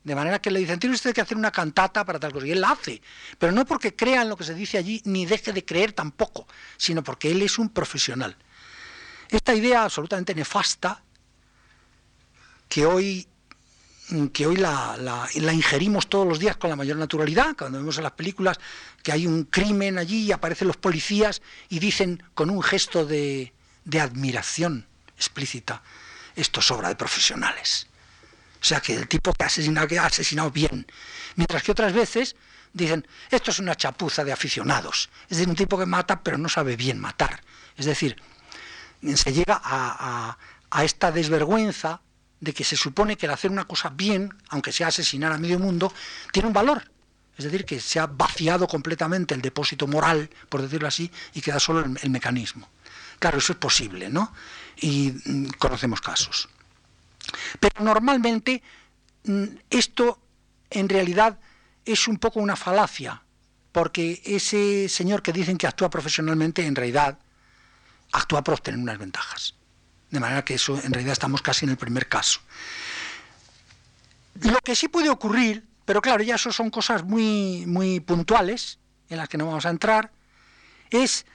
[0.04, 2.47] De manera que le dicen, tiene usted que hacer una cantata para tal cosa.
[2.47, 3.02] Y él la hace.
[3.38, 6.47] Pero no porque crea en lo que se dice allí, ni deje de creer tampoco,
[6.78, 8.36] sino porque él es un profesional.
[9.30, 11.04] Esta idea absolutamente nefasta,
[12.67, 13.28] que hoy,
[14.34, 18.13] que hoy la, ingerimos todos los días con la mayor naturalidad, cuando vemos en las
[18.13, 18.60] películas
[19.04, 23.54] que hay un crimen allí y aparecen los policías y dicen con un gesto de,
[24.00, 25.82] admiración explícita,
[26.36, 27.88] esto es obra de profesionales.
[28.62, 30.86] O sea que el tipo que ha asesinado, que ha asesinado bien.
[31.36, 32.36] Mientras que otras veces
[32.74, 35.10] dicen, esto es una chapuza de aficionados.
[35.24, 37.41] Es decir, un tipo que mata pero no sabe bien matar.
[37.78, 38.17] Es decir,
[39.15, 40.38] se llega a,
[40.84, 42.02] esta desvergüenza
[42.39, 45.60] de que se supone que el hacer una cosa bien, aunque sea asesinar a medio
[45.60, 45.93] mundo,
[46.32, 46.84] tiene un valor.
[47.38, 51.60] Es decir, que se ha vaciado completamente el depósito moral, por decirlo así, y queda
[51.60, 52.67] solo el, mecanismo.
[53.17, 54.34] Claro, eso es posible, ¿no?
[54.78, 56.49] Y mm, conocemos casos.
[57.60, 58.62] Pero normalmente
[59.23, 60.19] mm, esto
[60.69, 61.39] en realidad
[61.86, 63.23] es un poco una falacia,
[63.71, 67.19] porque ese señor que dicen que actúa profesionalmente, en realidad
[68.12, 69.56] actúa por obtener unas ventajas.
[70.12, 72.39] De manera que eso en realidad estamos casi en el primer caso.
[74.41, 79.17] Lo que sí puede ocurrir, pero claro, ya eso son cosas muy, muy puntuales en
[79.17, 80.12] las que no vamos a entrar,
[80.89, 81.26] es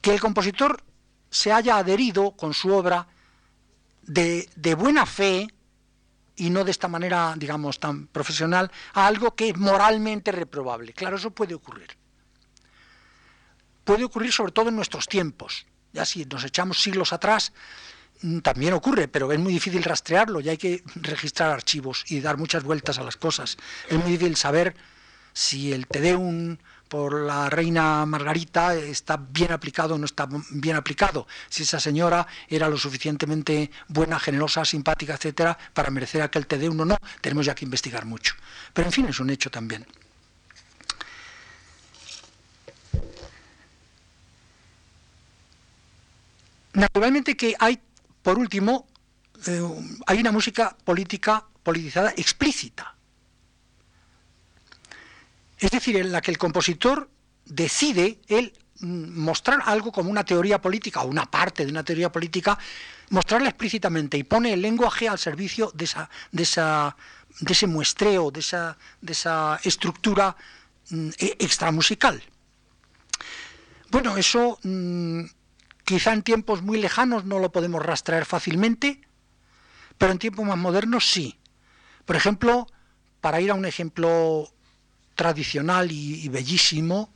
[0.00, 0.82] que el compositor
[1.30, 3.06] se haya adherido con su obra
[4.02, 5.48] de, de buena fe
[6.36, 10.92] y no de esta manera, digamos, tan profesional, a algo que es moralmente reprobable.
[10.92, 11.96] Claro, eso puede ocurrir
[13.84, 15.66] puede ocurrir sobre todo en nuestros tiempos.
[15.92, 17.52] Ya si nos echamos siglos atrás,
[18.22, 22.36] mm, también ocurre, pero es muy difícil rastrearlo y hay que registrar archivos y dar
[22.38, 23.56] muchas vueltas a las cosas.
[23.88, 24.74] Es muy difícil saber
[25.32, 26.56] si el Te Deum
[26.88, 32.26] por la reina Margarita está bien aplicado o no está bien aplicado, si esa señora
[32.48, 37.46] era lo suficientemente buena, generosa, simpática, etcétera, para merecer aquel Te Deum o no, tenemos
[37.46, 38.34] ya que investigar mucho.
[38.74, 39.86] Pero en fin, es un hecho también.
[46.74, 47.80] Naturalmente que hay,
[48.22, 48.86] por último,
[49.46, 49.62] eh,
[50.06, 52.96] hay una música política politizada explícita.
[55.58, 57.08] Es decir, en la que el compositor
[57.44, 62.10] decide él mm, mostrar algo como una teoría política o una parte de una teoría
[62.10, 62.58] política,
[63.10, 66.96] mostrarla explícitamente y pone el lenguaje al servicio de esa, de esa
[67.40, 70.36] de ese muestreo, de esa, de esa estructura
[70.90, 72.22] mm, e, extramusical.
[73.90, 75.22] Bueno, eso mm,
[75.84, 79.00] quizá en tiempos muy lejanos no lo podemos rastrear fácilmente,
[79.98, 81.38] pero en tiempos más modernos sí.
[82.04, 82.66] Por ejemplo,
[83.20, 84.48] para ir a un ejemplo
[85.14, 87.12] tradicional y, bellísimo,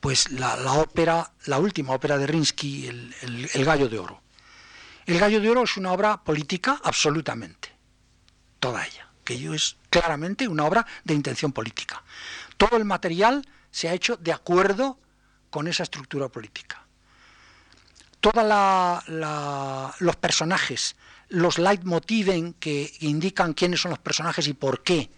[0.00, 4.22] pues la, ópera, la última ópera de Rinsky, el Gallo de Oro.
[5.06, 7.70] El Gallo de Oro es una obra política absolutamente,
[8.58, 12.02] toda ella, que es claramente una obra de intención política.
[12.56, 14.98] Todo el material se ha hecho de acuerdo
[15.48, 16.85] con esa estructura política.
[18.32, 19.04] Todos
[20.00, 20.96] los personajes,
[21.28, 25.08] los leitmotiven que indican quiénes son los personajes y por qué,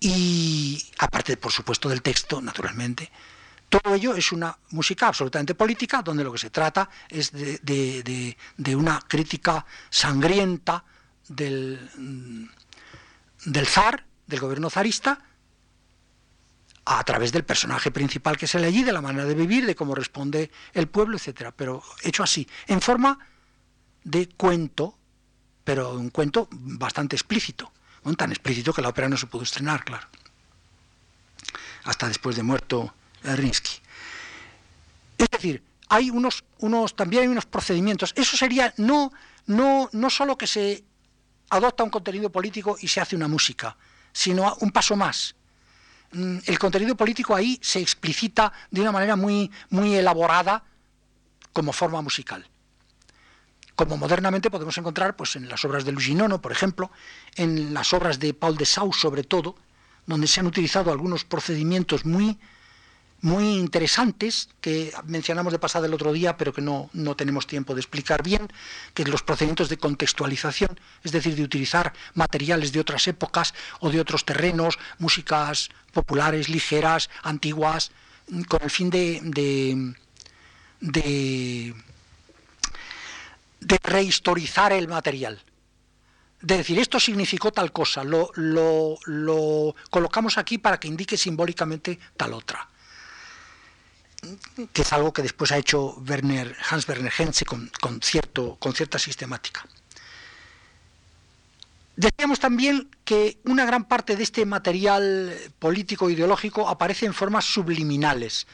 [0.00, 3.10] y aparte, por supuesto, del texto, naturalmente,
[3.68, 8.36] todo ello es una música absolutamente política, donde lo que se trata es de,
[8.76, 10.84] una crítica sangrienta
[11.28, 12.50] del,
[13.44, 15.20] del zar, del gobierno zarista,
[16.84, 19.74] a través del personaje principal que se le allí, de la manera de vivir, de
[19.74, 23.18] cómo responde el pueblo, etcétera, pero hecho así, en forma
[24.02, 24.98] de cuento,
[25.64, 27.72] pero un cuento bastante explícito,
[28.16, 30.06] tan explícito que la ópera no se pudo estrenar, claro,
[31.84, 33.80] hasta después de muerto Rinsky.
[35.16, 38.12] Es decir, hay unos, unos, también hay unos procedimientos.
[38.16, 39.12] Eso sería no,
[39.46, 40.84] no, no solo que se
[41.50, 43.76] adopta un contenido político y se hace una música,
[44.12, 45.34] sino un paso más.
[46.14, 50.62] Mm, el contenido político ahí se explicita de una manera muy, muy elaborada
[51.52, 52.46] como forma musical.
[53.74, 56.92] Como modernamente podemos encontrar pues, en las obras de Luginono, por ejemplo,
[57.34, 59.56] en las obras de Paul de Sau, sobre todo,
[60.06, 62.38] donde se han utilizado algunos procedimientos muy
[63.24, 67.74] muy interesantes que mencionamos de pasada el otro día, pero que no, no tenemos tiempo
[67.74, 68.48] de explicar bien,
[68.92, 73.98] que los procedimientos de contextualización, es decir, de utilizar materiales de otras épocas o de
[73.98, 77.92] otros terrenos, músicas populares, ligeras, antiguas,
[78.46, 79.94] con el fin de, de,
[80.82, 81.74] de,
[83.84, 85.40] rehistorizar el material.
[86.42, 92.34] De decir esto significó tal cosa, lo, lo, colocamos aquí para que indique simbólicamente tal
[92.34, 92.68] otra
[94.72, 97.70] que es algo que después ha hecho Werner, Hans Werner Henze con,
[98.02, 99.66] cierto, con cierta sistemática.
[101.96, 108.46] Decíamos también que una gran parte de este material político ideológico aparece en formas subliminales.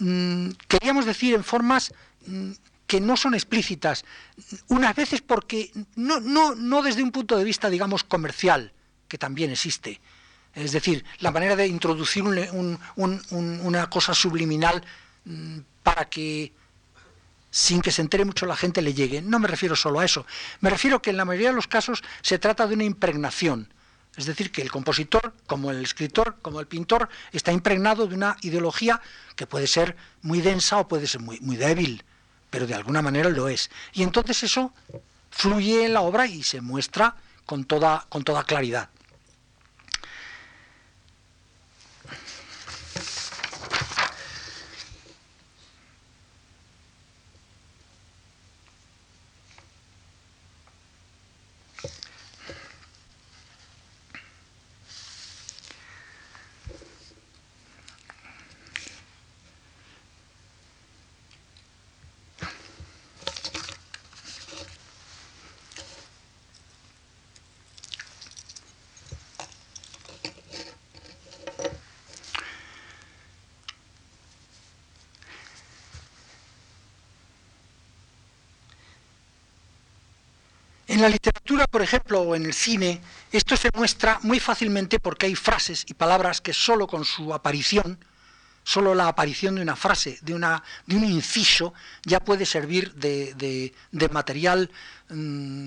[0.00, 1.92] Mm, queríamos decir en formas
[2.26, 2.50] mm,
[2.92, 4.04] que no son explícitas,
[4.68, 8.72] unas veces porque no, desde un punto de vista, digamos, comercial,
[9.08, 10.00] que también existe,
[10.54, 14.82] es decir, la manera de introducir una cosa subliminal
[15.24, 16.52] mm, para que
[17.50, 19.22] sin que se entere mucho la gente le llegue.
[19.22, 20.26] No me refiero solo a eso.
[20.60, 23.72] Me refiero que en la mayoría de los casos se trata de una impregnación.
[24.16, 28.36] Es decir, que el compositor, como el escritor, como el pintor, está impregnado de una
[28.42, 29.00] ideología
[29.36, 32.04] que puede ser muy densa o puede ser muy, muy débil,
[32.50, 33.70] pero de alguna manera lo es.
[33.92, 34.72] Y entonces eso
[35.30, 38.90] fluye en la obra y se muestra con toda, con toda claridad.
[80.92, 81.08] En la
[81.66, 83.00] por ejemplo, en el cine,
[83.30, 87.98] esto se muestra muy fácilmente porque hay frases y palabras que solo con su aparición,
[88.64, 93.72] solo la aparición de una frase, de, una, de un inciso, ya puede servir de,
[94.10, 94.70] material.
[95.08, 95.66] Mm,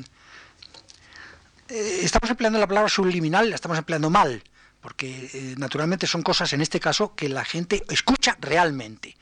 [1.70, 4.44] eh, estamos empleando la palabra subliminal, la estamos empleando mal,
[4.82, 9.18] porque eh, naturalmente son cosas en este caso que la gente escucha realmente.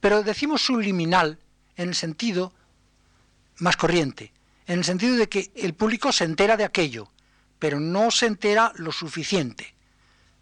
[0.00, 1.38] Pero decimos subliminal
[1.76, 2.52] en el sentido
[3.58, 4.32] más corriente
[4.68, 7.10] en el sentido de que el público se entera de aquello,
[7.58, 9.74] pero no se entera lo suficiente.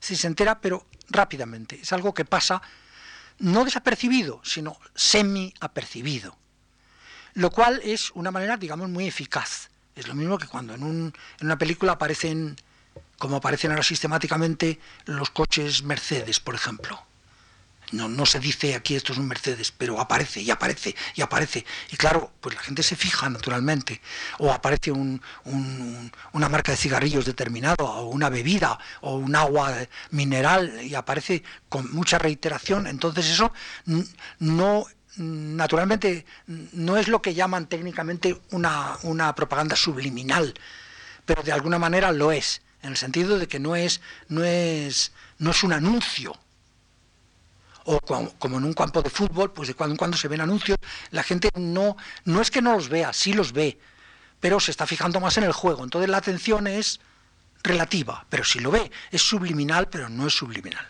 [0.00, 1.78] Si se entera, pero rápidamente.
[1.80, 2.60] Es algo que pasa
[3.38, 6.36] no desapercibido, sino semi-apercibido.
[7.34, 9.70] Lo cual es una manera, digamos, muy eficaz.
[9.94, 11.12] Es lo mismo que cuando en, en
[11.46, 12.56] una película aparecen,
[13.18, 17.05] como aparecen ahora sistemáticamente, los coches Mercedes, por ejemplo.
[17.92, 21.64] No, no se dice aquí esto es un Mercedes, pero aparece y aparece y aparece.
[21.92, 24.00] Y claro, pues la gente se fija naturalmente.
[24.38, 29.72] O aparece una marca de cigarrillos determinado, o una bebida, o un agua
[30.10, 32.86] mineral, y aparece con mucha reiteración.
[32.86, 33.52] Entonces eso
[34.40, 40.52] no naturalmente no es lo que llaman técnicamente una, una propaganda subliminal,
[41.24, 45.12] pero de alguna manera lo es, en el sentido de que no es, no es,
[45.38, 46.38] no es un anuncio
[47.86, 50.76] o como, en un campo de fútbol, pues de cuando en cuando se ven anuncios,
[51.10, 53.78] la gente no, no es que no los vea, sí los ve,
[54.40, 55.84] pero se está fijando más en el juego.
[55.84, 57.00] Entonces la atención es
[57.62, 60.86] relativa, pero si lo ve, es subliminal, pero no es subliminal.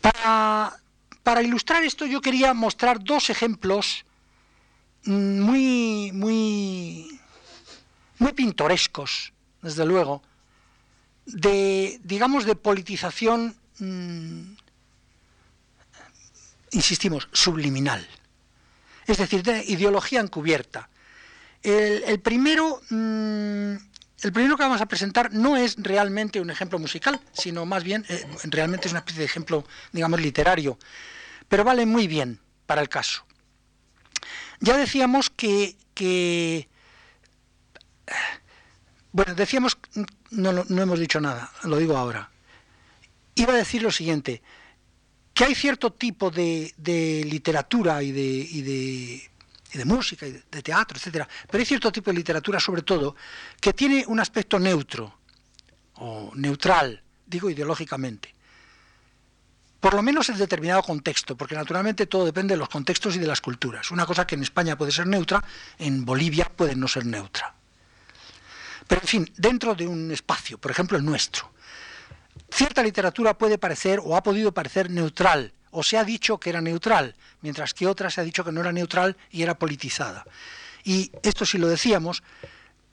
[0.00, 0.76] Para,
[1.22, 4.04] para ilustrar esto yo quería mostrar dos ejemplos
[5.04, 7.20] muy, muy,
[8.18, 10.22] muy pintorescos, desde luego,
[11.24, 14.54] de, digamos, de politización Mm,
[16.72, 18.06] insistimos, subliminal.
[19.06, 20.88] Es decir, de ideología encubierta.
[21.62, 23.74] El, primero, mm,
[24.22, 28.04] el primero que vamos a presentar no es realmente un ejemplo musical, sino más bien,
[28.08, 30.78] eh, realmente es una especie de ejemplo, digamos, literario,
[31.48, 33.24] pero vale muy bien para el caso.
[34.60, 35.76] Ya decíamos que,
[39.12, 39.78] bueno, decíamos,
[40.30, 42.31] no, no hemos dicho nada, lo digo ahora
[43.34, 44.42] iba a decir lo siguiente,
[45.34, 46.72] que hay cierto tipo de,
[47.24, 49.30] literatura y de,
[49.72, 53.16] de, música y de, teatro, etcétera, pero hay cierto tipo de literatura sobre todo
[53.60, 55.18] que tiene un aspecto neutro
[55.94, 58.34] o neutral, digo ideológicamente.
[59.80, 63.26] Por lo menos en determinado contexto, porque naturalmente todo depende de los contextos y de
[63.26, 63.90] las culturas.
[63.90, 65.42] Una cosa que en España puede ser neutra,
[65.76, 67.52] en Bolivia puede no ser neutra.
[68.86, 71.51] Pero en fin, dentro de un espacio, por ejemplo el nuestro,
[72.50, 76.60] cierta literatura puede parecer o ha podido parecer neutral, o se ha dicho que era
[76.60, 80.24] neutral, mientras que otra se ha dicho que no era neutral y era politizada.
[80.84, 82.22] Y esto si lo decíamos,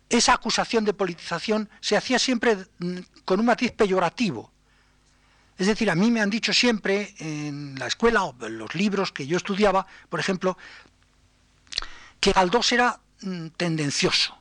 [0.09, 4.51] esa acusación de politización se hacía siempre mm, con un matiz peyorativo.
[5.57, 9.11] Es decir, a mí me han dicho siempre en la escuela o en los libros
[9.11, 10.57] que yo estudiaba, por ejemplo,
[12.21, 14.37] que Galdós era mm, tendencioso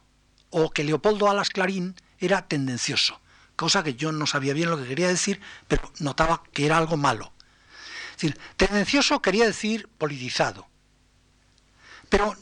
[0.50, 3.20] o que Leopoldo Alas Clarín era tendencioso
[3.58, 6.96] cosa que yo no sabía bien lo que quería decir, pero notaba que era algo
[6.96, 7.32] malo.
[8.56, 10.68] Tendencioso quería decir politizado.
[12.08, 12.36] Pero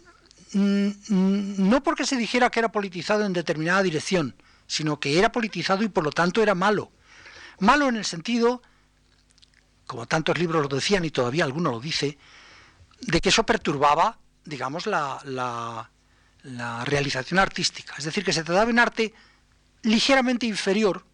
[0.52, 4.36] mm, mm, no porque se dijera que era politizado en determinada dirección,
[4.66, 6.92] sino que era politizado y por lo tanto era malo.
[7.60, 8.60] Malo en el sentido,
[9.86, 12.18] como tantos libros lo decían y todavía alguno lo dice,
[13.00, 15.90] de que eso perturbaba, digamos, la, la,
[16.42, 17.94] la realización artística.
[17.96, 19.14] Es decir, que se trataba de un arte
[19.86, 21.04] ligeramente inferior,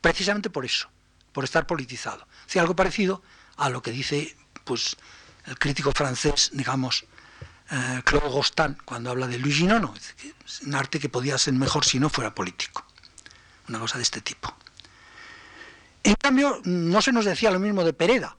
[0.00, 0.88] precisamente por eso,
[1.32, 2.28] por estar politizado.
[2.46, 3.22] Si algo parecido
[3.56, 4.96] a lo que dice pues,
[5.46, 7.06] el crítico francés, digamos,
[7.70, 9.94] eh, Claude Gostan, cuando habla de Luigi Nono,
[10.44, 12.84] es un arte que podía ser mejor si no fuera político.
[13.68, 14.54] Una cosa de este tipo.
[16.04, 18.36] En cambio, no se nos decía lo mismo de Pereda.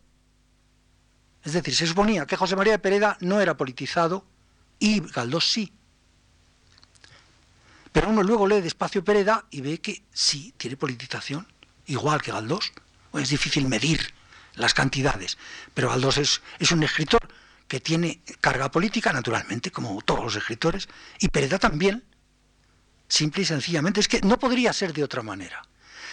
[1.44, 4.26] Es decir, se suponía que José María de Pereda no era politizado
[4.80, 5.74] y Galdós sí.
[7.98, 11.48] Pero uno luego lee despacio Pereda y ve que sí, tiene politización,
[11.88, 12.72] igual que Galdós.
[13.16, 14.14] Es difícil medir
[14.54, 15.40] las cantidades,
[15.74, 17.28] pero Galdós es, es un escritor
[17.68, 20.88] que tiene carga política, naturalmente, como todos los escritores,
[21.20, 22.04] y Pereda también,
[23.08, 25.64] simple y sencillamente, es que no podría ser de otra manera.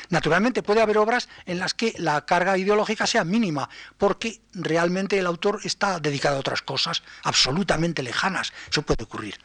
[0.09, 3.69] Naturalmente puede haber obras en las que la carga ideológica sea mínima,
[3.99, 8.55] porque realmente el autor está dedicado a otras cosas absolutamente lejanas.
[8.71, 9.39] Eso puede ocurrir.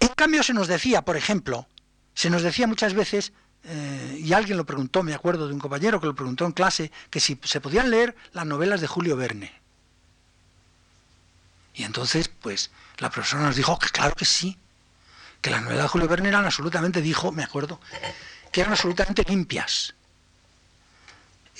[0.00, 1.66] En cambio se nos decía, por ejemplo,
[2.14, 3.32] se nos decía muchas veces,
[3.64, 6.90] eh, y alguien lo preguntó, me acuerdo de un compañero que lo preguntó en clase,
[7.10, 9.52] que si se podían leer las novelas de Julio Verne.
[11.74, 14.58] Y entonces, pues, la profesora nos dijo que claro que sí,
[15.40, 17.80] que las novelas de Julio Verne eran absolutamente, dijo, me acuerdo,
[18.52, 19.94] que eran absolutamente limpias,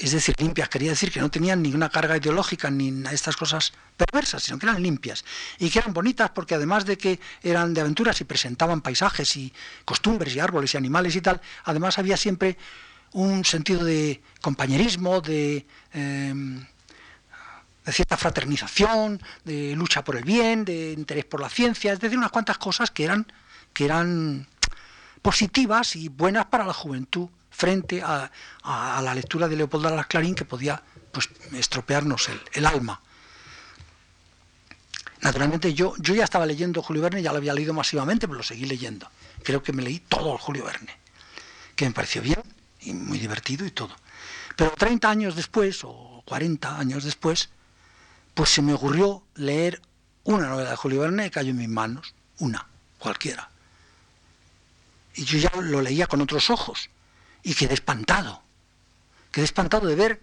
[0.00, 4.42] es decir, limpias, quería decir que no tenían ninguna carga ideológica ni estas cosas perversas,
[4.42, 5.24] sino que eran limpias.
[5.58, 9.52] Y que eran bonitas porque además de que eran de aventuras y presentaban paisajes y
[9.84, 12.56] costumbres y árboles y animales y tal, además había siempre
[13.12, 16.64] un sentido de compañerismo, de, em,
[17.86, 22.30] cierta fraternización, de lucha por el bien, de interés por la ciencia, es decir, unas
[22.30, 23.30] cuantas cosas que eran,
[23.74, 24.46] que eran
[25.20, 27.28] positivas y buenas para la juventud
[27.60, 28.30] frente a,
[28.64, 30.82] la lectura de Leopoldo Alas Clarín que podía
[31.12, 33.02] pues, estropearnos el, alma.
[35.20, 38.42] Naturalmente yo, yo ya estaba leyendo Julio Verne, ya lo había leído masivamente, pero lo
[38.42, 39.10] seguí leyendo.
[39.42, 40.96] Creo que me leí todo el Julio Verne,
[41.76, 42.42] que me pareció bien
[42.80, 43.94] y muy divertido y todo.
[44.56, 47.50] Pero 30 años después, o 40 años después,
[48.32, 49.82] pues se me ocurrió leer
[50.24, 52.66] una novela de Julio Verne que cayó en mis manos, una,
[52.98, 53.50] cualquiera.
[55.14, 56.88] Y yo ya lo leía con otros ojos
[57.42, 58.42] y quedé espantado.
[59.30, 60.22] Quedé espantado de ver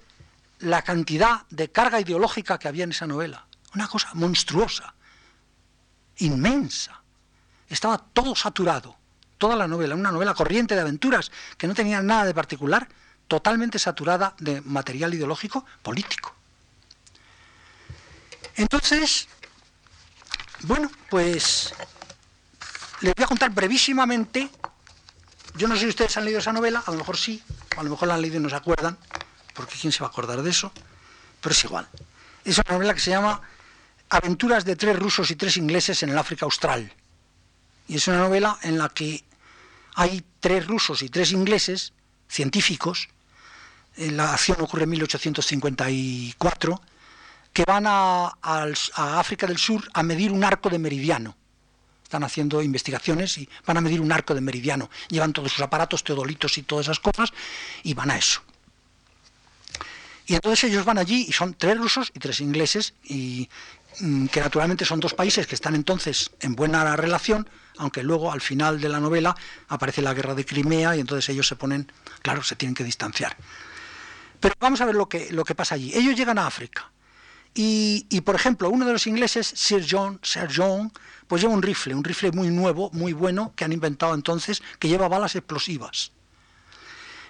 [0.60, 3.46] la cantidad de carga ideológica que había en esa novela.
[3.76, 4.94] Una cosa monstruosa,
[6.18, 7.02] inmensa.
[7.70, 8.96] Estaba todo saturado,
[9.38, 12.88] toda la novela, una novela corriente de aventuras que no tenía nada de particular,
[13.28, 16.34] totalmente saturada de material ideológico político.
[18.56, 19.28] Entonces,
[20.62, 21.74] bueno, pues
[23.02, 24.50] les voy a contar brevísimamente,
[25.58, 27.44] yo no sé si ustedes han leído esa novela, a lo mejor sí,
[27.76, 28.98] a lo mejor la han leído y no se acuerdan,
[29.54, 30.72] porque quién se va a acordar de eso,
[31.42, 31.88] pero es igual.
[32.46, 33.42] Es una novela que se llama
[34.10, 36.94] Aventuras de tres rusos y tres ingleses en el África Austral.
[37.88, 39.24] Y es una novela en la que
[39.96, 41.94] hay tres rusos y tres ingleses,
[42.28, 43.10] científicos,
[43.98, 46.82] la acción ocurre en 1854,
[47.52, 48.28] que van a,
[48.94, 51.36] África del Sur a medir un arco de meridiano.
[52.08, 54.90] Están haciendo investigaciones y van a medir un arco de meridiano.
[55.10, 57.34] Llevan todos sus aparatos, teodolitos y todas esas cosas,
[57.84, 58.40] y van a eso.
[60.26, 63.50] Y entonces ellos van allí y son tres rusos y tres ingleses, y
[64.00, 68.40] mm, que naturalmente son dos países que están entonces en buena relación, aunque luego al
[68.40, 69.36] final de la novela
[69.68, 71.92] aparece la guerra de Crimea y entonces ellos se ponen,
[72.22, 73.36] claro, se tienen que distanciar.
[74.40, 75.92] Pero vamos a ver lo que, lo que pasa allí.
[75.94, 76.90] Ellos llegan a África.
[77.60, 80.94] Y, por ejemplo, uno de los ingleses, Sir John, Sir John,
[81.26, 84.88] pues lleva un rifle, un rifle muy nuevo, muy bueno, que han inventado entonces, que
[84.88, 86.12] lleva balas explosivas.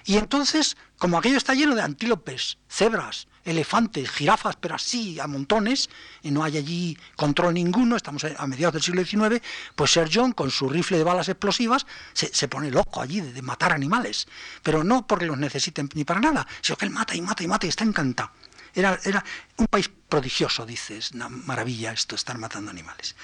[0.04, 5.90] Y entonces, como aquello está lleno de antílopes, cebras, elefantes, jirafas, pero así a montones,
[6.22, 9.42] y no hay allí control ninguno, estamos a mediados del siglo XIX,
[9.78, 13.72] pues Sir John con su rifle de balas explosivas se, pone loco allí de, matar
[13.72, 14.28] animales,
[14.62, 17.48] pero no porque los necesiten ni para nada, sino que él mata y mata y
[17.48, 18.32] mata y está encantado.
[18.78, 19.24] Era, era
[19.58, 23.16] un país prodigioso, dices, una maravilla esto, estar matando animales.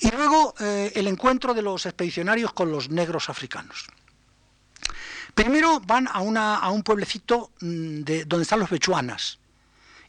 [0.00, 3.86] Y luego eh, el encuentro de los expedicionarios con los negros africanos.
[5.34, 9.38] Primero van a, una, a un pueblecito mm, de, donde están los bechuanas.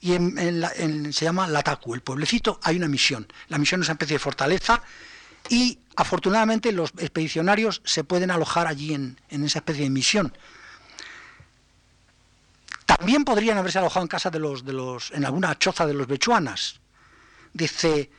[0.02, 3.28] Y se llama Lataku, el pueblecito, hay una misión.
[3.48, 4.84] La misión es una especie de fortaleza
[5.50, 10.38] y afortunadamente los expedicionarios se pueden alojar allí en, esa especie de misión.
[12.86, 16.08] También podrían haberse alojado en casa de los, de los, en alguna choza de los
[16.08, 16.80] bechuanas.
[17.54, 18.12] Dice,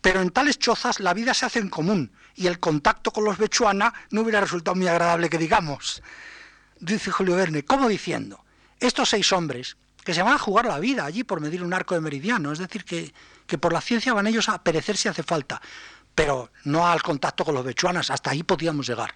[0.00, 3.38] pero en tales chozas la vida se hace en común y el contacto con los
[3.38, 6.02] bechuanas no hubiera resultado muy agradable que digamos
[6.80, 8.44] dice Julio Verne, como diciendo,
[8.80, 11.94] estos seis hombres que se van a jugar la vida allí por medir un arco
[11.94, 13.12] de meridiano, es decir, que,
[13.58, 15.60] por la ciencia van ellos a perecer si hace falta,
[16.14, 19.14] pero no al contacto con los bechuanas, hasta ahí podíamos llegar.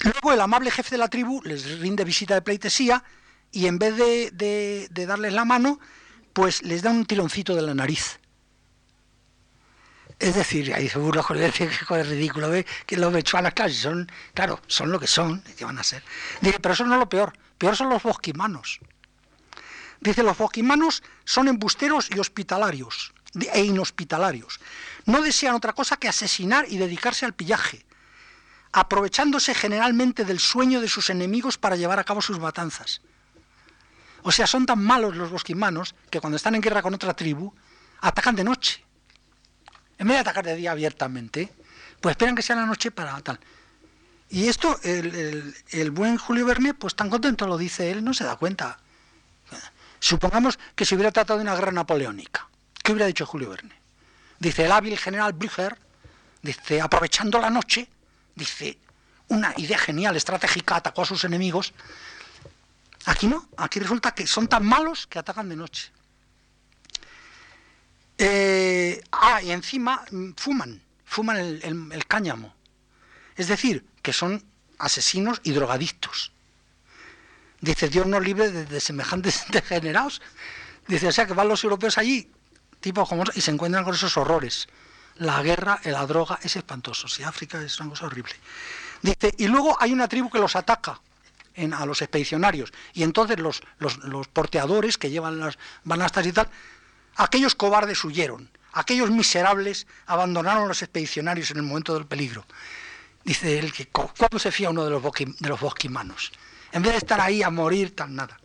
[0.00, 3.02] Luego el amable jefe de la tribu les rinde visita de pleitesía
[3.50, 5.80] y en vez de, darles la mano,
[6.32, 8.20] pues les da un tironcito de la nariz.
[10.18, 12.66] Es decir, ahí se burla que es ridículo, ¿ve?
[12.86, 16.02] que los bechuanas, claro, son, claro, son lo que son, ¿qué van a ser?
[16.40, 18.80] Dice, pero eso no es lo peor, peor son los bosquimanos.
[20.00, 23.12] Dice, los bosquimanos son embusteros y hospitalarios,
[23.52, 24.60] e inhospitalarios.
[25.06, 27.84] No desean otra cosa que asesinar y dedicarse al pillaje,
[28.72, 33.00] aprovechándose generalmente del sueño de sus enemigos para llevar a cabo sus matanzas.
[34.22, 37.54] O sea, son tan malos los bosquimanos que cuando están en guerra con otra tribu,
[38.00, 38.84] atacan de noche
[39.98, 41.52] en vez de atacar de día abiertamente,
[42.00, 43.38] pues esperan que sea la noche para tal.
[44.30, 48.36] Y esto, el, buen Julio Verne, pues tan contento lo dice él, no se da
[48.36, 48.78] cuenta.
[49.98, 52.48] Supongamos que se hubiera tratado de una guerra napoleónica.
[52.82, 53.74] ¿Qué hubiera dicho Julio Verne?
[54.38, 55.76] Dice el hábil general Blücher,
[56.42, 57.88] dice, aprovechando la noche,
[58.38, 58.78] dice,
[59.28, 61.74] una idea genial, estratégica, atacó a sus enemigos.
[63.04, 65.90] Aquí no, aquí resulta que son tan malos que atacan de noche.
[68.16, 72.54] Eh, ah, y encima mm, fuman, fuman el, cáñamo.
[73.36, 74.42] Es decir, que son
[74.78, 76.32] asesinos y drogadictos.
[77.60, 80.20] Dice, Dios nos libre de, semejantes degenerados.
[80.86, 82.30] Dice, o sea, que van los europeos allí,
[82.80, 84.68] tipo como, y se encuentran con esos horrores.
[85.18, 87.08] La guerra, la droga, es espantoso.
[87.08, 88.34] Si África es una cosa horrible.
[89.02, 91.00] Dice, y luego hay una tribu que los ataca
[91.72, 92.72] a los expedicionarios.
[92.94, 96.48] Y entonces los, los, porteadores que llevan las banastas y tal,
[97.18, 102.46] Aquellos cobardes huyeron, aquellos miserables abandonaron los expedicionarios en el momento del peligro.
[103.24, 106.30] Dice él que ¿cuándo se fía uno de los, de los bosquimanos?
[106.70, 108.38] En vez de estar ahí a morir, tan nada.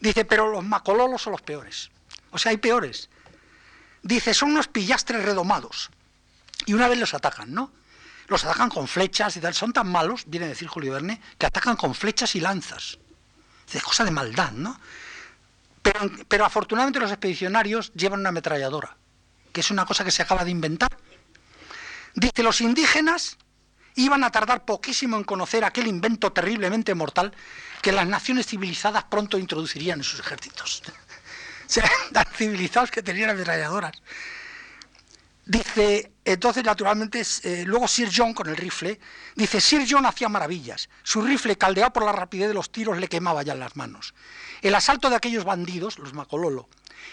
[0.00, 1.88] Dice, pero los macololos son los peores.
[2.32, 3.08] O sea, hay peores.
[4.02, 5.90] Dice, son unos pillastres redomados.
[6.66, 7.72] Y una vez los atacan, ¿no?
[8.30, 9.54] los atacan con flechas y tal.
[9.54, 12.98] Son tan malos, viene a decir Julio Verne, que atacan con flechas y lanzas.
[13.72, 14.80] Es cosa de maldad, ¿no?
[15.82, 18.96] Pero, pero afortunadamente los expedicionarios llevan una ametralladora,
[19.52, 20.96] que es una cosa que se acaba de inventar.
[22.14, 23.36] Dice, los indígenas
[23.96, 27.32] iban a tardar poquísimo en conocer aquel invento terriblemente mortal
[27.82, 30.82] que las naciones civilizadas pronto introducirían en sus ejércitos.
[31.66, 33.92] o tan civilizados que tenían ametralladoras.
[35.46, 39.00] Dice, entonces naturalmente, eh, luego Sir John con el rifle,
[39.34, 43.08] dice, Sir John hacía maravillas, su rifle caldeado por la rapidez de los tiros le
[43.08, 44.14] quemaba ya en las manos.
[44.60, 46.68] El asalto de aquellos bandidos, los Macololo,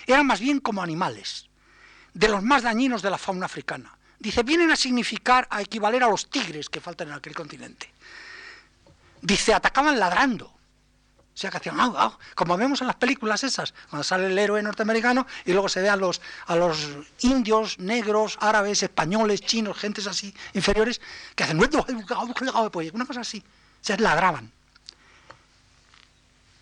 [0.05, 1.47] eran más bien como animales,
[2.13, 3.97] de los más dañinos de la fauna africana.
[4.19, 7.93] Dice, vienen a significar, a equivaler a los tigres que faltan en aquel continente.
[9.21, 10.56] Dice, atacaban ladrando,
[11.37, 11.77] o sea, que hacían,
[12.33, 15.89] como vemos en las películas esas, cuando sale el héroe norteamericano y luego se ve
[15.89, 16.79] a los, a los
[17.19, 20.99] indios, negros, árabes, españoles, chinos, gentes así inferiores,
[21.35, 23.43] que hacen una cosa así,
[23.81, 24.51] se ladraban.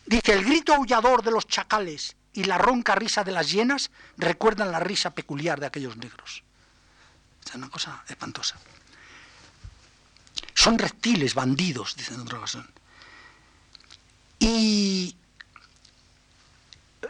[0.05, 4.73] Dice, el grito aullador de los chacales y la ronca risa de las hienas recuerdan
[4.73, 6.43] la risa peculiar de aquellos negros.
[7.45, 8.59] Es una cosa espantosa.
[10.53, 12.69] Son reptiles, bandidos, dicen en otra ocasión.
[14.47, 15.15] Y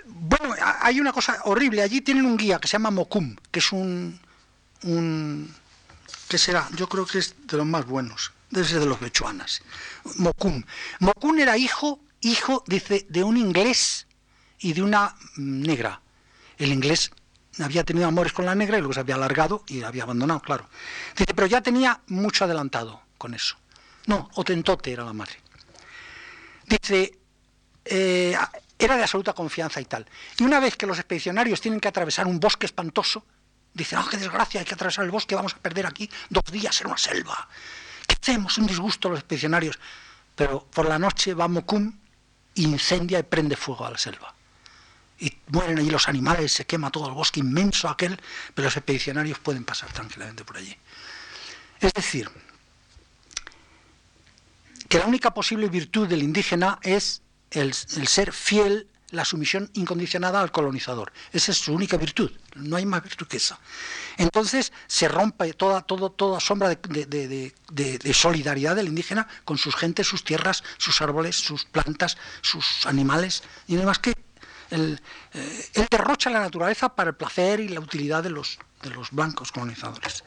[0.05, 1.81] bueno, hay una cosa horrible.
[1.81, 4.17] Allí tienen un guía que se llama Mokum, que es un,
[4.83, 5.53] un
[6.29, 6.69] ¿qué será?
[6.77, 8.31] Yo creo que es de los más buenos.
[8.49, 9.61] Debe ser de los bechuanas.
[10.15, 10.63] Mokum.
[10.99, 14.07] Mokum era hijo, hijo, dice, de un inglés
[14.59, 15.99] y de una negra.
[16.57, 17.11] El inglés
[17.59, 20.69] había tenido amores con la negra y luego se había alargado y había abandonado, claro.
[21.17, 23.57] Dice, pero ya tenía mucho adelantado con eso.
[24.05, 25.41] No, Otentote era la madre.
[26.65, 27.19] Dice,
[27.85, 28.35] eh,
[28.77, 30.05] era de absoluta confianza y tal.
[30.37, 33.25] Y una vez que los expedicionarios tienen que atravesar un bosque espantoso,
[33.73, 34.59] dicen, ¡ah, qué desgracia!
[34.59, 37.47] Hay que atravesar el bosque, vamos a perder aquí dos días en una selva.
[38.07, 38.57] ¿Qué hacemos?
[38.57, 39.79] Un disgusto los expedicionarios.
[40.35, 41.93] Pero por la noche va Mokum,
[42.55, 44.33] incendia y prende fuego a la selva.
[45.19, 48.19] Y mueren allí los animales, se quema todo el bosque inmenso aquel,
[48.53, 50.75] pero los expedicionarios pueden pasar tranquilamente por allí.
[51.79, 52.29] Es decir,
[54.89, 57.21] que la única posible virtud del indígena es
[57.51, 61.11] el, ser fiel, la sumisión incondicionada al colonizador.
[61.31, 63.59] Esa es su única virtud, no hay más virtud que esa.
[64.17, 70.63] Entonces se rompe toda, toda sombra de, solidaridad del indígena con sus gentes, sus tierras,
[70.77, 74.13] sus árboles, sus plantas, sus animales, y además que
[74.71, 74.99] él,
[75.33, 79.11] eh, él derrocha la naturaleza para el placer y la utilidad de los, de los
[79.11, 80.23] blancos colonizadores.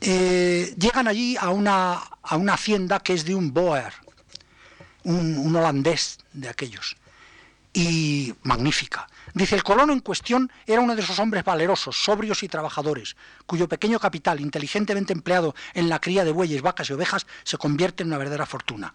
[0.00, 3.92] Eh, llegan allí a una, a una hacienda que es de un Boer,
[5.08, 6.96] un, holandés de aquellos,
[7.72, 9.08] y magnífica.
[9.34, 13.68] Dice, el colono en cuestión era uno de esos hombres valerosos, sobrios y trabajadores, cuyo
[13.68, 18.08] pequeño capital, inteligentemente empleado en la cría de bueyes, vacas y ovejas, se convierte en
[18.08, 18.94] una verdadera fortuna.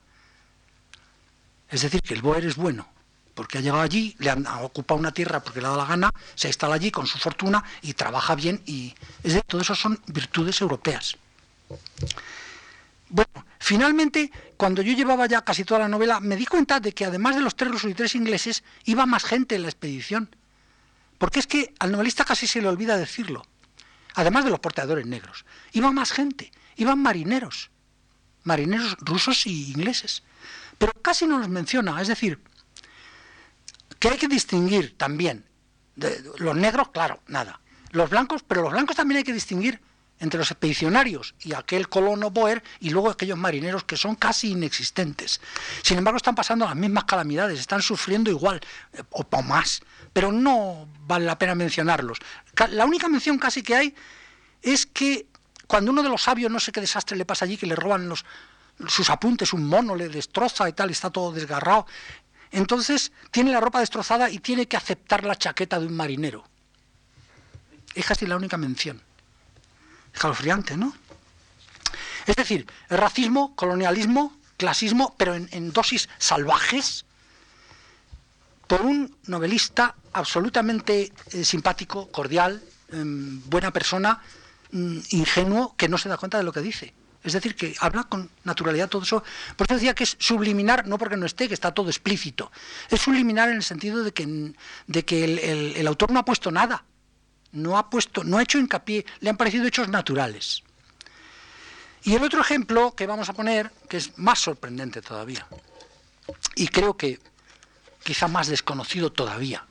[1.70, 2.88] Es decir, que el Boer es bueno,
[3.34, 6.14] porque ha llegado allí, le han ocupado una tierra porque le ha dado la gana,
[6.36, 8.61] se instala allí con su fortuna y trabaja bien.
[8.66, 8.93] y
[9.24, 11.16] es decir, todo eso son virtudes europeas.
[13.09, 17.05] Bueno, finalmente, cuando yo llevaba ya casi toda la novela, me di cuenta de que
[17.05, 20.36] además de los tres rusos y tres ingleses, iba más gente en la expedición.
[21.18, 23.45] Porque es que al novelista casi se le olvida decirlo.
[24.16, 25.45] Además de los porteadores negros.
[25.72, 27.72] Iba más gente, iban marineros.
[28.43, 30.24] Marineros rusos y ingleses.
[30.78, 32.01] Pero casi no los menciona.
[32.01, 32.41] Es decir,
[33.97, 35.45] que hay que distinguir también.
[35.95, 37.61] De, los negros, claro, nada.
[37.91, 39.80] Los blancos, pero los blancos también hay que distinguir
[40.24, 45.42] entre los expedicionarios y aquel colono Boer y luego aquellos marineros que son casi inexistentes.
[45.82, 48.62] Sin embargo, están pasando las mismas calamidades, están sufriendo igual
[48.94, 49.82] eh, o, más,
[50.14, 52.20] pero no vale la pena mencionarlos.
[52.70, 53.96] La única mención casi que hay
[54.62, 55.28] es que
[55.68, 58.08] cuando uno de los sabios, no sé qué desastre le pasa allí, que le roban
[58.08, 58.24] los,
[58.88, 61.86] sus apuntes, un mono le destroza y tal, está todo desgarrado.
[62.52, 66.46] Entonces tiene la ropa destrozada y tiene que aceptar la chaqueta de un marinero.
[67.94, 69.02] Es casi la única mención
[70.14, 70.93] escalofriante, ¿no?
[72.26, 77.05] Es decir, racismo, colonialismo, clasismo, pero en, dosis salvajes,
[78.68, 84.22] por un novelista absolutamente eh, simpático, cordial, em, buena persona,
[84.72, 86.93] mm, ingenuo, que no se da cuenta de lo que dice.
[87.24, 89.24] Es decir, que habla con naturalidad todo eso.
[89.55, 92.51] Por eso decía que es subliminar, no porque no esté, que está todo explícito.
[92.89, 94.53] Es subliminar en el sentido de que,
[94.88, 96.84] de que el autor no ha puesto nada
[97.54, 100.64] no ha puesto, no ha hecho hincapié, le han parecido hechos naturales.
[102.04, 105.47] Y el otro ejemplo que vamos a poner, que es más sorprendente todavía,
[106.56, 107.20] y creo que
[108.04, 109.66] quizá más desconocido todavía,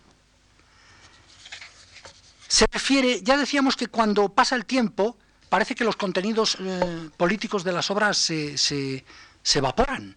[2.49, 5.17] se refiere, ya decíamos que cuando pasa el tiempo,
[5.49, 9.05] parece que los contenidos eh, políticos de las obras se, se,
[9.43, 10.17] se evaporan.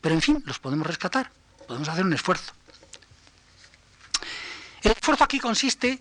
[0.00, 1.30] Pero en fin, los podemos rescatar,
[1.66, 2.52] podemos hacer un esfuerzo.
[4.82, 6.00] El esfuerzo aquí consiste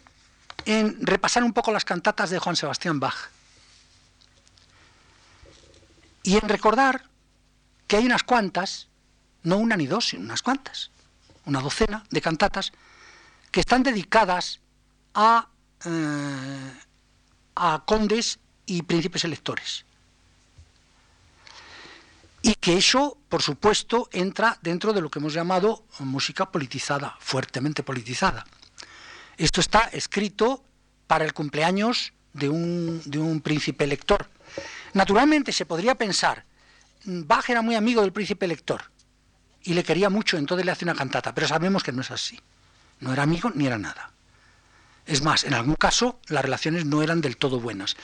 [0.65, 3.29] en repasar un poco las cantatas de Juan Sebastián Bach
[6.25, 7.03] y en recordar
[7.87, 8.87] que hay unas cuantas,
[9.43, 10.89] no una ni dos, sino unas cuantas,
[11.45, 12.71] una docena de cantatas
[13.51, 14.59] que están dedicadas
[15.13, 15.47] a,
[15.85, 16.73] eh,
[17.55, 19.85] a condes y príncipes electores.
[22.41, 27.83] Y que eso, por supuesto, entra dentro de lo que hemos llamado música politizada, fuertemente
[27.83, 28.45] politizada.
[29.37, 30.63] Esto está escrito
[31.07, 34.29] para el cumpleaños de un, de un príncipe elector.
[34.93, 36.45] Naturalmente se podría pensar,
[37.05, 38.83] Bach era muy amigo del príncipe elector
[39.63, 42.39] y le quería mucho, entonces le hace una cantata, pero sabemos que no es así.
[42.99, 44.11] No era amigo ni era nada.
[45.05, 47.95] Es más, en algún caso las relaciones no eran del todo buenas.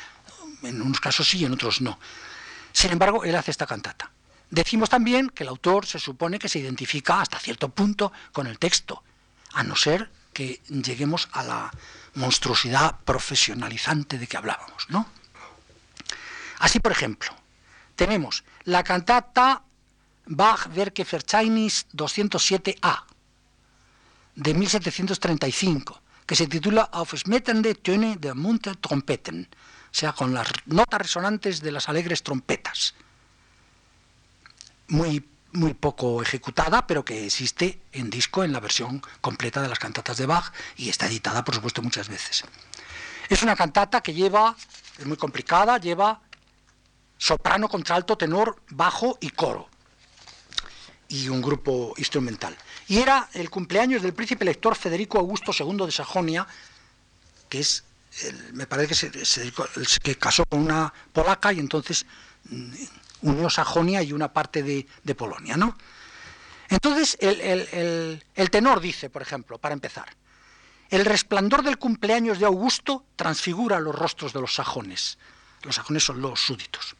[0.64, 2.00] En unos casos sí, en otros no.
[2.74, 4.12] Sin embargo, él hace esta cantata.
[4.50, 8.60] Decimos también que el autor se supone que se identifica hasta cierto punto con el
[8.60, 9.04] texto,
[9.54, 11.72] a no ser que lleguemos a la
[12.16, 15.08] monstruosidad profesionalizante de que hablábamos, ¿no?
[16.60, 17.32] Así, por ejemplo,
[17.96, 19.64] tenemos la cantata
[20.26, 23.04] Bach Werke Verzeichnis 207a
[24.36, 29.50] de 1735, que se titula Auf schmetternde Töne der munter Trompeten,
[29.92, 32.94] o sea, con las notas resonantes de las alegres trompetas.
[34.88, 35.20] Muy
[35.54, 40.18] muy poco ejecutada, pero que existe en disco en la versión completa de las cantatas
[40.18, 42.44] de Bach y está editada, por supuesto, muchas veces.
[43.30, 44.56] Es una cantata que lleva,
[44.98, 46.22] es muy complicada, lleva
[47.18, 49.70] soprano, contralto, tenor, bajo y coro.
[51.08, 52.58] Y un grupo instrumental.
[52.88, 56.48] Y era el cumpleaños del príncipe elector Federico Augusto II de Sajonia,
[57.48, 57.84] que es,
[58.54, 59.54] me parece que se,
[60.02, 62.06] que casó con una polaca y entonces
[62.50, 62.74] mm,
[63.22, 65.78] unió Sajonia y una parte de, Polonia, ¿no?
[66.70, 70.16] Entonces, el, el, tenor dice, por ejemplo, para empezar,
[70.90, 75.18] el resplandor del cumpleaños de Augusto transfigura los rostros de los sajones.
[75.64, 76.96] Los sajones son los súditos.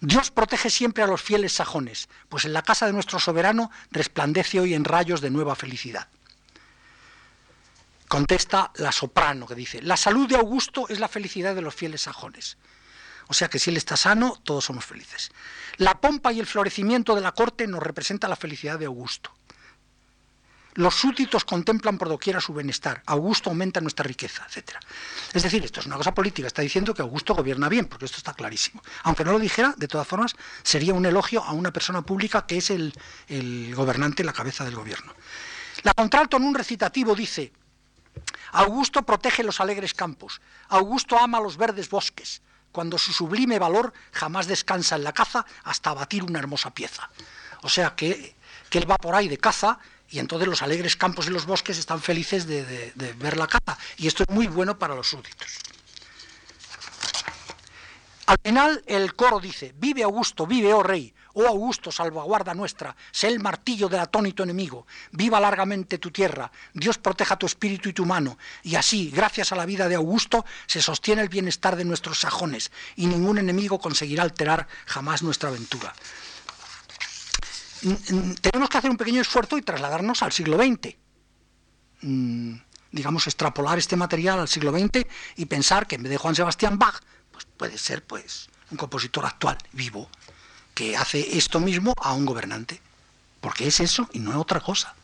[0.00, 4.60] Dios protege siempre a los fieles sajones, pues en la casa de nuestro soberano resplandece
[4.60, 6.08] hoy en rayos de nueva felicidad.
[8.08, 12.02] Contesta la soprano que dice, la salud de Augusto es la felicidad de los fieles
[12.02, 12.58] sajones.
[13.28, 15.30] O sea que si él está sano, todos somos felices.
[15.76, 19.32] La pompa y el florecimiento de la corte nos representa la felicidad de Augusto.
[20.76, 23.00] Los súbditos contemplan por doquiera su bienestar.
[23.06, 24.72] Augusto aumenta nuestra riqueza, etc.
[25.32, 26.48] Es decir, esto es una cosa política.
[26.48, 28.82] Está diciendo que Augusto gobierna bien, porque esto está clarísimo.
[29.04, 32.56] Aunque no lo dijera, de todas formas, sería un elogio a una persona pública que
[32.56, 32.92] es el,
[33.28, 35.14] el gobernante, la cabeza del gobierno.
[35.84, 37.52] La contralto en un recitativo dice,
[38.50, 42.42] Augusto protege los alegres campos, Augusto ama los verdes bosques,
[42.74, 47.08] cuando su sublime valor jamás descansa en la caza hasta abatir una hermosa pieza.
[47.62, 48.34] O sea que,
[48.72, 49.78] él va por ahí de caza
[50.10, 53.78] y entonces los alegres campos y los bosques están felices de, ver la caza.
[53.96, 55.60] Y esto es muy bueno para los súbditos.
[58.26, 63.26] Al final el coro dice, vive Augusto, vive, oh rey, Oh Augusto, salvaguarda nuestra, sé
[63.28, 68.06] el martillo del atónito enemigo, viva largamente tu tierra, Dios proteja tu espíritu y tu
[68.06, 72.20] mano, y así, gracias a la vida de Augusto, se sostiene el bienestar de nuestros
[72.20, 75.92] sajones, y ningún enemigo conseguirá alterar jamás nuestra aventura.
[78.40, 80.96] Tenemos que hacer un pequeño esfuerzo y trasladarnos al siglo XX.
[82.00, 82.54] Mm,
[82.92, 85.04] digamos, extrapolar este material al siglo XX
[85.36, 89.26] y pensar que en vez de Juan Sebastián Bach, pues puede ser pues un compositor
[89.26, 90.08] actual, vivo,
[90.74, 92.80] que hace esto mismo a un gobernante,
[93.40, 94.94] porque es eso y no es otra cosa.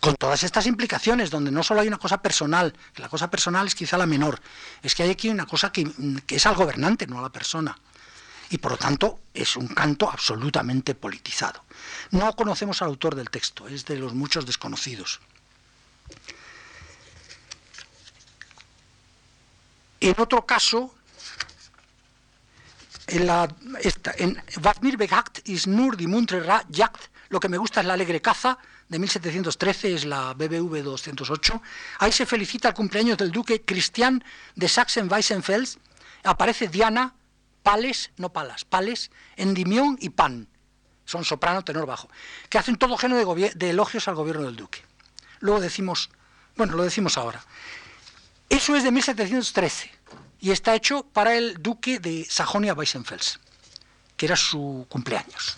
[0.00, 3.66] Con todas estas implicaciones, donde no solo hay una cosa personal, que la cosa personal
[3.66, 4.40] es quizá la menor,
[4.82, 5.88] es que hay aquí una cosa que,
[6.28, 7.76] es al gobernante, no a la persona.
[8.50, 11.64] Y por lo tanto es un canto absolutamente politizado.
[12.10, 15.20] No conocemos al autor del texto, es de los muchos desconocidos.
[20.00, 20.92] En otro caso,
[23.06, 23.48] en la
[23.80, 24.40] esta, en
[25.44, 29.94] is nur die muntre Jagd, lo que me gusta es la alegre caza, de 1713,
[29.94, 31.62] es la BBV 208.
[31.98, 34.22] Ahí se felicita el cumpleaños del duque Christian
[34.54, 35.78] de Sachsen-Weissenfels.
[36.24, 37.14] Aparece Diana,
[37.62, 40.46] Pales, no Palas, Pales, Endimión y Pan.
[41.06, 42.10] Son soprano, tenor bajo.
[42.50, 44.82] Que hacen todo género de elogios al gobierno del duque.
[45.40, 46.10] Luego decimos,
[46.56, 47.42] bueno, lo decimos ahora.
[48.50, 50.01] Eso es de 1713
[50.42, 53.38] y está hecho para el duque de Sajonia-Weissenfels,
[54.16, 55.56] que era su cumpleaños.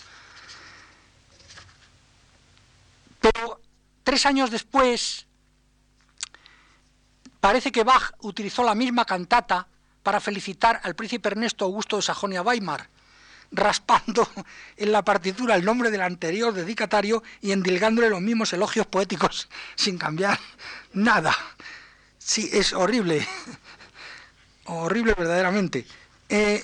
[3.19, 3.59] Pero
[4.03, 5.25] tres años después,
[7.39, 9.67] parece que Bach utilizó la misma cantata
[10.03, 12.87] para felicitar al príncipe Ernesto Augusto de Sajonia-Weimar,
[13.51, 14.29] raspando
[14.77, 19.97] en la partitura el nombre del anterior dedicatario y endilgándole los mismos elogios poéticos sin
[19.97, 20.39] cambiar
[20.93, 21.35] nada.
[22.19, 23.27] Sí, es horrible,
[24.65, 25.85] horrible verdaderamente.
[26.29, 26.63] Eh,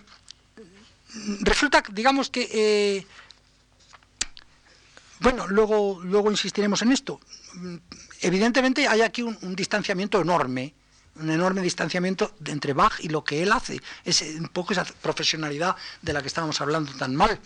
[1.42, 3.08] resulta, digamos que, eh,
[5.20, 7.20] bueno, luego, luego insistiremos en esto.
[8.22, 10.74] Evidentemente hay aquí un distanciamiento enorme
[11.16, 13.82] un enorme distanciamiento entre Bach y lo que él hace.
[14.04, 17.40] Es un poco esa profesionalidad de la que estábamos hablando tan mal.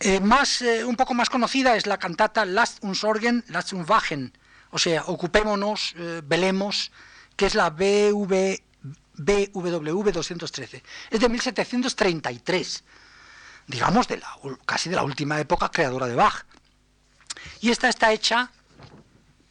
[0.00, 3.88] Eh, más, eh, un poco más conocida es la cantata Last uns Sorgen, Last uns
[3.88, 4.32] Wagen,
[4.70, 6.90] o sea, ocupémonos, eh, velemos,
[7.36, 8.54] que es la BW,
[9.14, 10.82] BWV 213.
[11.10, 12.84] Es de 1733,
[13.66, 14.28] digamos, de la,
[14.64, 16.44] casi de la última época creadora de Bach.
[17.60, 18.50] Y esta está hecha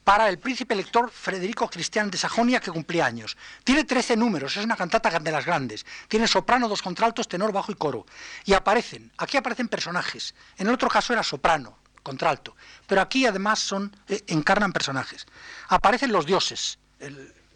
[0.03, 3.37] para el príncipe elector Federico Cristian de Sajonia, que cumplía años.
[3.63, 5.85] Tiene 13 números, es una cantata de las grandes.
[6.07, 8.05] Tiene soprano, dos contraltos, tenor, bajo y coro.
[8.45, 10.35] Y aparecen, aquí aparecen personajes.
[10.57, 12.55] En el otro caso era soprano, contralto.
[12.85, 15.25] Pero aquí además son, eh, encarnan personajes.
[15.69, 16.79] Aparecen los dioses,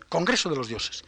[0.10, 1.03] Congreso de los Dioses.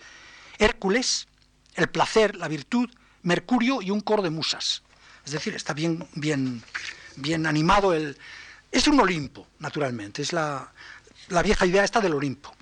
[0.57, 1.27] Hércules,
[1.75, 2.89] el placer, la virtud,
[3.23, 4.83] Mercurio y un coro de musas.
[5.25, 6.63] Es decir, está bien, bien,
[7.15, 8.17] bien animado el...
[8.71, 10.21] Es un Olimpo, naturalmente.
[10.21, 10.71] Es la,
[11.29, 12.53] la vieja idea está del Olimpo,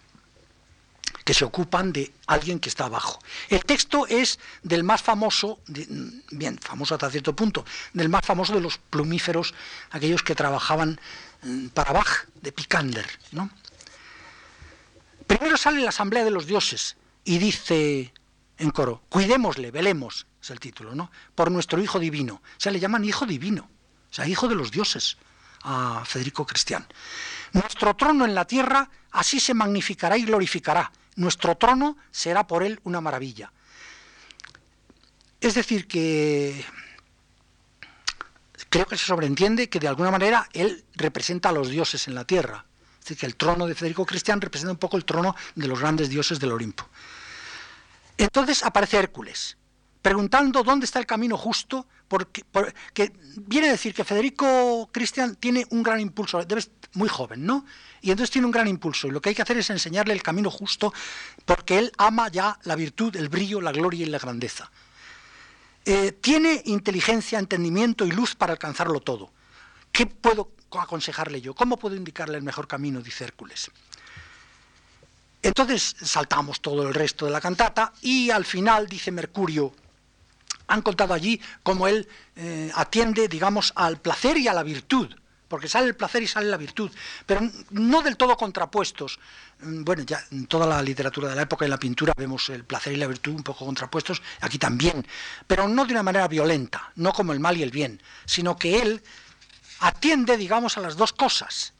[1.23, 3.19] que se ocupan de alguien que está abajo.
[3.49, 8.61] El texto es del más famoso, bien, famoso hasta cierto punto, del más famoso de
[8.61, 9.53] los plumíferos,
[9.91, 10.99] aquellos que trabajaban
[11.43, 13.07] mm, para Bach, de Picander.
[13.31, 13.49] ¿no?
[15.28, 18.13] Primero sale la Asamblea de los Dioses y dice
[18.57, 21.11] en coro, cuidémosle, velemos, es el título, ¿no?
[21.36, 22.36] Por nuestro Hijo Divino.
[22.36, 23.69] O sea, le llaman Hijo Divino,
[24.09, 25.17] o sea, Hijo de los Dioses
[25.63, 26.88] a Federico Cristian.
[27.53, 30.91] Nuestro trono en la tierra así se magnificará y glorificará.
[31.15, 33.51] Nuestro trono será por él una maravilla.
[35.41, 36.65] Es decir, que
[38.69, 42.25] creo que se sobreentiende que de alguna manera él representa a los dioses en la
[42.25, 42.65] tierra.
[43.08, 46.10] Decir, que el trono de Federico Cristian representa un poco el trono de los grandes
[46.10, 46.86] dioses del Olimpo.
[48.18, 49.58] Entonces aparece Hércules,
[50.01, 52.43] preguntando dónde está el camino justo, porque,
[53.38, 56.64] viene a decir que Federico Cristian tiene un gran impulso, debe
[56.95, 57.66] muy joven, ¿no?
[58.01, 60.24] Y entonces tiene un gran impulso y lo que hay que hacer es enseñarle el
[60.24, 60.93] camino justo
[61.45, 64.70] porque él ama ya la virtud, el brillo, la gloria y la grandeza.
[65.86, 69.32] Eh, tiene inteligencia, entendimiento y luz para alcanzarlo todo.
[69.93, 71.53] ¿Qué puedo aconsejarle yo?
[71.53, 73.01] ¿Cómo puedo indicarle el mejor camino?
[73.01, 73.72] dice Hércules.
[75.41, 79.74] Entonces saltamos todo el resto de la cantata y al final dice Mercurio,
[80.68, 85.15] han contado allí cómo él eh, atiende, digamos, al placer y a la virtud
[85.47, 86.91] porque sale el placer y sale la virtud,
[87.26, 87.41] pero
[87.72, 89.20] no del todo contrapuestos.
[89.61, 92.49] Mm, bueno, ya en toda la literatura de la época y en la pintura vemos
[92.49, 95.05] el placer y la virtud un poco contrapuestos, aquí también,
[95.45, 98.82] pero no de una manera violenta, no como el mal y el bien, sino que
[98.82, 99.01] él
[99.80, 101.73] atiende, digamos, a las dos cosas,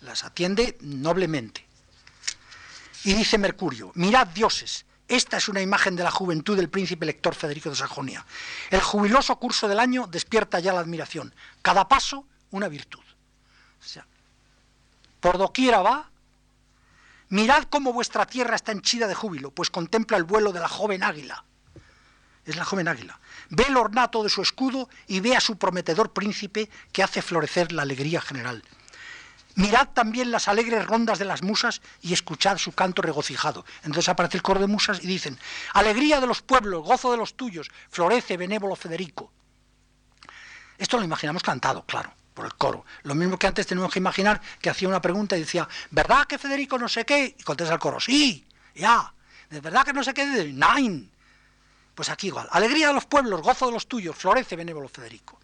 [0.00, 1.66] las atiende noblemente.
[3.04, 7.34] Y dice Mercurio, mirad dioses, esta es una imagen de la juventud del príncipe elector
[7.34, 8.24] Federico de Sajonia.
[8.70, 11.34] El jubiloso curso del año despierta ya la admiración.
[11.60, 13.02] Cada paso, una virtud.
[13.80, 14.06] O sea,
[15.20, 16.10] por doquiera va,
[17.28, 21.02] mirad cómo vuestra tierra está henchida de júbilo, pues contempla el vuelo de la joven
[21.02, 21.44] águila.
[22.44, 23.18] Es la joven águila.
[23.48, 27.72] Ve el ornato de su escudo y ve a su prometedor príncipe que hace florecer
[27.72, 28.62] la alegría general.
[29.56, 33.64] Mirad también las alegres rondas de las musas y escuchad su canto regocijado.
[33.78, 35.38] Entonces aparece el coro de musas y dicen,
[35.72, 39.32] alegría de los pueblos, gozo de los tuyos, florece benévolo Federico.
[40.76, 42.84] Esto lo imaginamos cantado, claro por el coro.
[43.04, 46.36] Lo mismo que antes tenemos que imaginar que hacía una pregunta y decía, ¿verdad que
[46.36, 47.36] Federico no sé qué?
[47.38, 49.14] Y contesta el coro, sí, ya.
[49.48, 50.24] ¿De verdad que no sé qué?
[50.52, 51.08] Nine.
[51.94, 52.48] Pues aquí igual.
[52.50, 55.38] Alegría de los pueblos, gozo de los tuyos, florece benévolo Federico.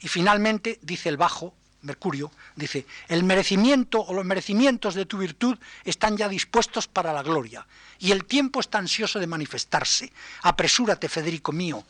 [0.00, 5.58] Y finalmente dice el bajo, Mercurio, dice, el merecimiento o los merecimientos de tu virtud
[5.84, 7.66] están ya dispuestos para la gloria,
[7.98, 10.10] y el tiempo está ansioso de manifestarse.
[10.42, 11.84] Apresúrate, Federico mío,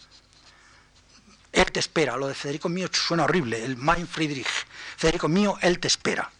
[1.55, 2.17] él te espera.
[2.17, 4.49] Lo de Federico mío suena horrible, el Mein Friedrich.
[4.97, 6.31] Federico mío, él te espera.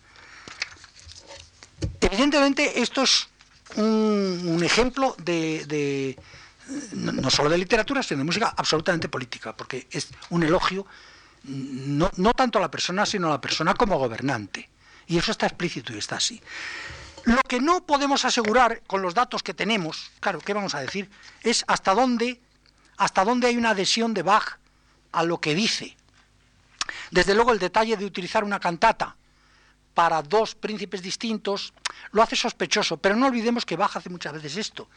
[2.01, 3.29] Evidentemente, esto es
[3.77, 6.19] un, ejemplo de,
[6.93, 10.87] no, solo de literatura, sino de música absolutamente política, porque es un elogio
[11.45, 14.71] no, no tanto a la persona, sino a la persona como gobernante.
[15.07, 16.41] Y eso está explícito y está así.
[17.25, 21.11] Lo que no podemos asegurar con los datos que tenemos, claro, ¿qué vamos a decir?
[21.43, 22.41] Es hasta dónde,
[22.97, 24.59] hasta dónde hay una adhesión de Bach
[25.13, 25.97] a lo que dice.
[27.11, 29.17] Desde luego el detalle de utilizar una cantata
[29.95, 31.73] para dos príncipes distintos
[32.11, 34.89] lo hace sospechoso, pero no olvidemos que Bach hace muchas veces esto.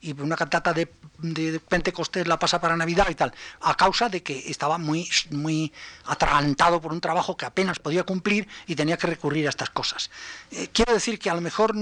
[0.00, 4.22] Y una cantata de, de, Pentecostés la pasa para Navidad y tal, a causa de
[4.22, 5.72] que estaba muy, muy
[6.06, 10.10] atragantado por un trabajo que apenas podía cumplir y tenía que recurrir a estas cosas.
[10.50, 11.74] Eh, quiero decir que a lo mejor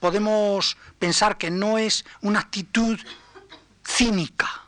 [0.00, 2.98] podemos pensar que no es una actitud
[3.84, 4.62] cínica,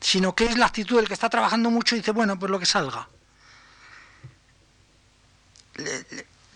[0.00, 2.58] sino que es la actitud del que está trabajando mucho y dice, bueno, pues lo
[2.58, 3.08] que salga.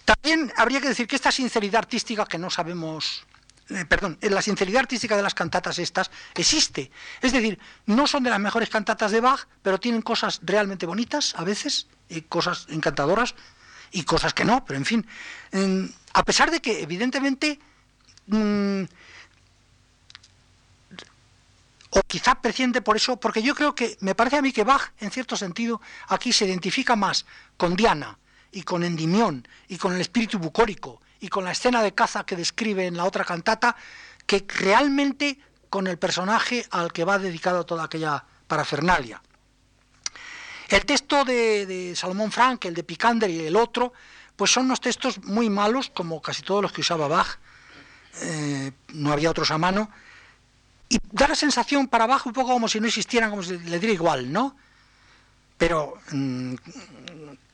[0.04, 3.24] También habría que decir que esta sinceridad artística que no sabemos,
[3.70, 6.90] eh, perdón, la sinceridad artística de las cantatas estas existe.
[7.22, 11.34] Es decir, no son de las mejores cantatas de Bach, pero tienen cosas realmente bonitas
[11.36, 13.34] a veces, y cosas encantadoras
[13.92, 15.06] y cosas que no, pero en fin,
[16.12, 17.58] a pesar de que evidentemente
[18.26, 18.82] mm,
[21.90, 24.92] o quizá presciende por eso, porque yo creo que me parece a mí que Bach,
[24.98, 28.18] en cierto sentido, aquí se identifica más con Diana
[28.52, 32.36] y con Endimión y con el espíritu bucólico y con la escena de caza que
[32.36, 33.76] describe en la otra cantata,
[34.26, 39.22] que realmente con el personaje al que va dedicado toda aquella parafernalia.
[40.68, 43.92] El texto de, Salomón Frank, el de Picander y el otro,
[44.36, 47.38] pues son unos textos muy malos, como casi todos los que usaba Bach,
[48.22, 49.90] eh, no había otros a mano,
[50.88, 53.78] y da la sensación para abajo un poco como si no existieran, como si le
[53.78, 54.56] diera igual, ¿no?
[55.56, 56.54] Pero, mm,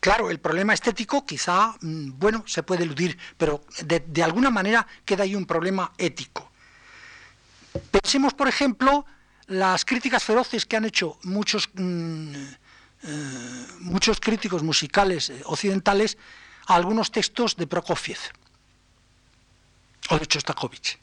[0.06, 5.24] claro, el problema estético quizá, mm, bueno, se puede eludir, pero de, alguna manera queda
[5.24, 6.48] ahí un problema ético.
[7.90, 9.04] Pensemos, por ejemplo,
[9.48, 12.34] las críticas feroces que han hecho muchos, mm,
[13.02, 16.16] eh, muchos críticos musicales eh, occidentales
[16.68, 18.20] a algunos textos de Prokofiev
[20.10, 21.00] o de Chostakovich.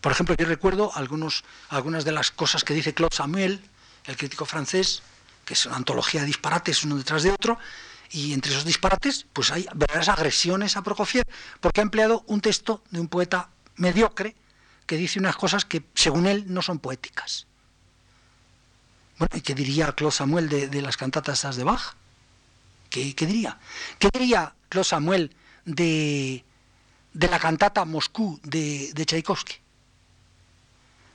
[0.00, 3.60] Por ejemplo, yo recuerdo algunas de las cosas que dice Claude Samuel,
[4.04, 5.02] el crítico francés,
[5.46, 7.58] que es una antología de disparates uno detrás de otro,
[8.10, 11.24] y entre esos disparates pues hay verdaderas agresiones a Prokofiev,
[11.60, 14.36] porque ha empleado un texto de un poeta mediocre
[14.84, 17.46] que dice unas cosas que, según él, no son poéticas.
[19.18, 21.94] Bueno, ¿y qué diría Claude Samuel de, las cantatas de Bach?
[22.90, 23.58] ¿Qué, diría?
[23.98, 25.34] ¿Qué diría Claude Samuel
[25.64, 26.44] de,
[27.12, 29.54] de la cantata Moscú de, de Tchaikovsky?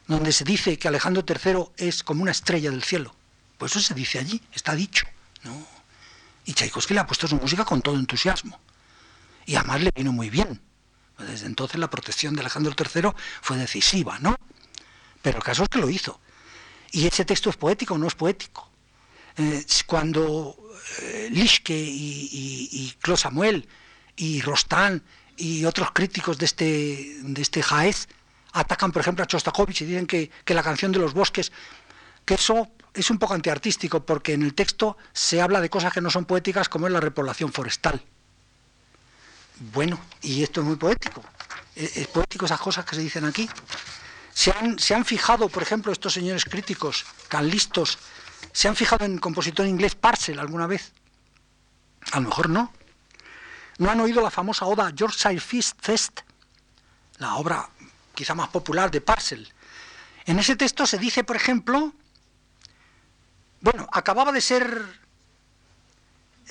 [0.07, 3.15] donde se dice que Alejandro III es como una estrella del cielo.
[3.61, 5.05] Pues eso se dice allí, está dicho.
[5.43, 5.67] ¿no?
[6.45, 8.59] Y Tchaikovsky le ha puesto su música con todo entusiasmo.
[9.45, 10.59] Y además le vino muy bien.
[11.19, 14.35] Desde entonces la protección de Alejandro III fue decisiva, ¿no?
[15.21, 16.19] Pero el caso es que lo hizo.
[16.91, 18.67] Y ese texto es poético o no es poético.
[19.37, 20.57] Eh, cuando
[21.03, 23.69] eh, Lischke y, Claude Samuel
[24.15, 25.03] y Rostán
[25.37, 28.07] y otros críticos de este, de este Jaez
[28.53, 31.51] atacan, por ejemplo, a Chostakovich y dicen que, la canción de los bosques,
[32.25, 36.01] que eso es un poco antiartístico, porque en el texto se habla de cosas que
[36.01, 38.03] no son poéticas, como es la repoblación forestal.
[39.73, 41.23] Bueno, y esto es muy poético.
[41.75, 43.49] Es, es poético esas cosas que se dicen aquí.
[44.33, 47.97] Se han, se han fijado, por ejemplo, estos señores críticos, tan listos,
[48.53, 50.91] se han fijado en el compositor inglés Parcel alguna vez.
[52.11, 52.73] A lo mejor no.
[53.77, 56.21] ¿No han oído la famosa oda Yorkshire Feast Fest?
[57.17, 57.69] La obra
[58.13, 59.51] quizá más popular de Parcel.
[60.25, 61.93] En ese texto se dice, por ejemplo,
[63.61, 64.83] bueno, acababa de ser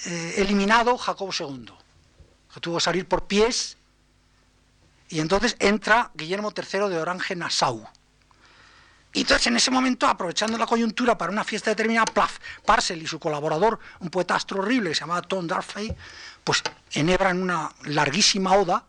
[0.07, 1.73] eh, eliminado Jacobo II,
[2.55, 3.77] que tuvo que salir por pies,
[5.09, 7.87] y entonces entra Guillermo III de Orange-Nassau.
[9.13, 13.09] Y entonces en ese momento, aprovechando la coyuntura para una fiesta determinada, Plaf, Parcel y
[13.09, 15.95] su colaborador, un poetastro horrible que se llamaba Tom Darfey,
[16.45, 18.85] pues enhebran una larguísima oda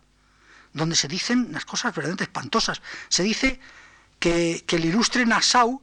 [0.73, 2.81] donde se dicen unas cosas verdaderamente espantosas.
[3.09, 3.59] Se dice
[4.19, 5.81] que, el ilustre Nassau,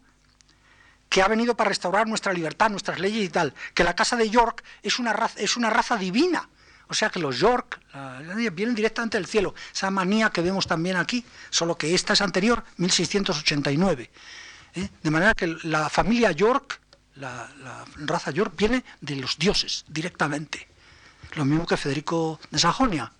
[1.08, 4.28] que ha venido para restaurar nuestra libertad, nuestras leyes y tal, que la casa de
[4.28, 6.48] York es una raza, es una raza divina.
[6.88, 7.80] O sea que los York
[8.52, 9.54] vienen directamente del cielo.
[9.72, 14.10] Esa manía que vemos también aquí, solo que esta es anterior, 1689.
[14.74, 14.88] ¿eh?
[15.02, 16.80] De manera que la familia York,
[17.16, 17.48] la,
[17.96, 20.66] raza York, viene de los dioses directamente.
[21.34, 23.12] Lo mismo que Federico de Sajonia.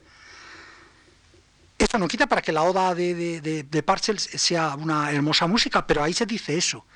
[1.76, 6.14] Esto no quita para que la oda de, de, sea una hermosa música, pero ahí
[6.14, 6.86] se dice eso.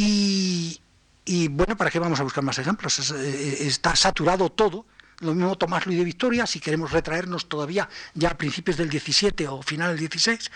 [0.00, 3.10] Y, bueno, ¿para qué vamos a buscar más ejemplos?
[3.10, 4.86] Eh, está saturado todo.
[5.20, 9.48] Lo mismo Tomás Luis de Victoria, si queremos retraernos todavía ya a principios del 17
[9.48, 10.50] o final del 16.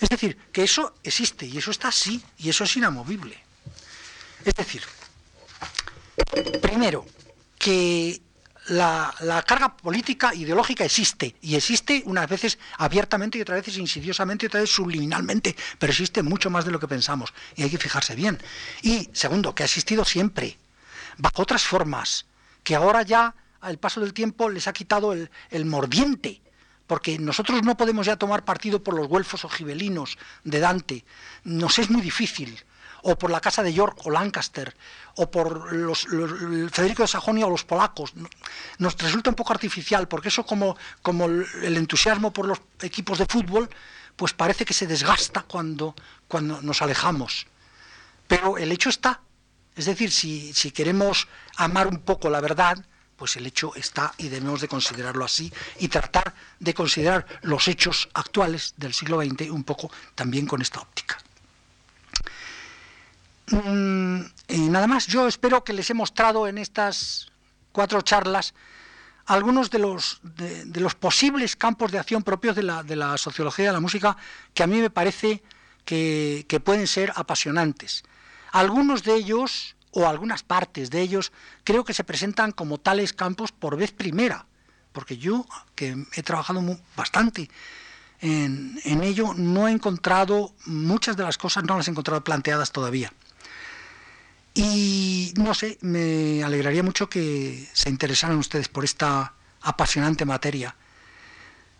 [0.00, 3.42] Es decir, que eso existe y eso está así y eso es inamovible.
[4.44, 4.82] Es decir,
[6.60, 7.06] primero,
[7.58, 8.20] que
[8.68, 14.48] la, carga política ideológica existe, y existe unas veces abiertamente y otras veces insidiosamente y
[14.48, 18.14] otras veces subliminalmente, pero existe mucho más de lo que pensamos, y hay que fijarse
[18.14, 18.38] bien.
[18.82, 20.56] Y segundo, que ha existido siempre,
[21.18, 22.26] bajo otras formas,
[22.62, 26.40] que ahora ya, al paso del tiempo, les ha quitado el, mordiente,
[26.86, 31.04] porque nosotros no podemos ya tomar partido por los güelfos o gibelinos de Dante,
[31.44, 32.58] nos es muy difícil,
[33.04, 34.74] o por la casa de York o Lancaster,
[35.16, 36.06] o por los,
[36.72, 38.14] Federico de Sajonia o los polacos.
[38.78, 43.26] Nos resulta un poco artificial, porque eso como, como el entusiasmo por los equipos de
[43.26, 43.68] fútbol,
[44.16, 45.94] pues parece que se desgasta cuando,
[46.28, 47.46] cuando nos alejamos.
[48.26, 49.20] Pero el hecho está.
[49.76, 52.82] Es decir, si, si queremos amar un poco la verdad,
[53.16, 58.08] pues el hecho está y debemos de considerarlo así y tratar de considerar los hechos
[58.14, 61.18] actuales del siglo XX un poco también con esta óptica.
[63.50, 67.30] Mm, y nada más, yo espero que les he mostrado en estas
[67.72, 68.54] cuatro charlas
[69.26, 70.20] algunos de los,
[70.98, 74.16] posibles campos de acción propios de la, sociología de la música
[74.52, 75.42] que a mí me parece
[75.84, 78.04] que, que pueden ser apasionantes.
[78.52, 81.32] Algunos de ellos, o algunas partes de ellos,
[81.64, 84.46] creo que se presentan como tales campos por vez primera,
[84.92, 86.62] porque yo, que he trabajado
[86.96, 87.50] bastante
[88.20, 92.72] en, en ello, no he encontrado, muchas de las cosas no las he encontrado planteadas
[92.72, 93.12] todavía.
[94.54, 100.76] Y no sé, me alegraría mucho que se interesaran ustedes por esta apasionante materia.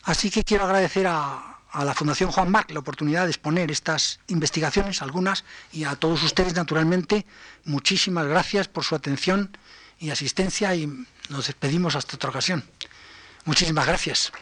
[0.02, 5.02] Así que quiero agradecer a, la Fundación Juan Marc la oportunidad de exponer estas investigaciones,
[5.02, 7.26] algunas, y a todos ustedes, naturalmente,
[7.64, 9.56] muchísimas gracias por su atención
[9.98, 10.86] y asistencia y
[11.30, 12.64] nos despedimos hasta otra ocasión.
[13.44, 14.32] Muchísimas gracias.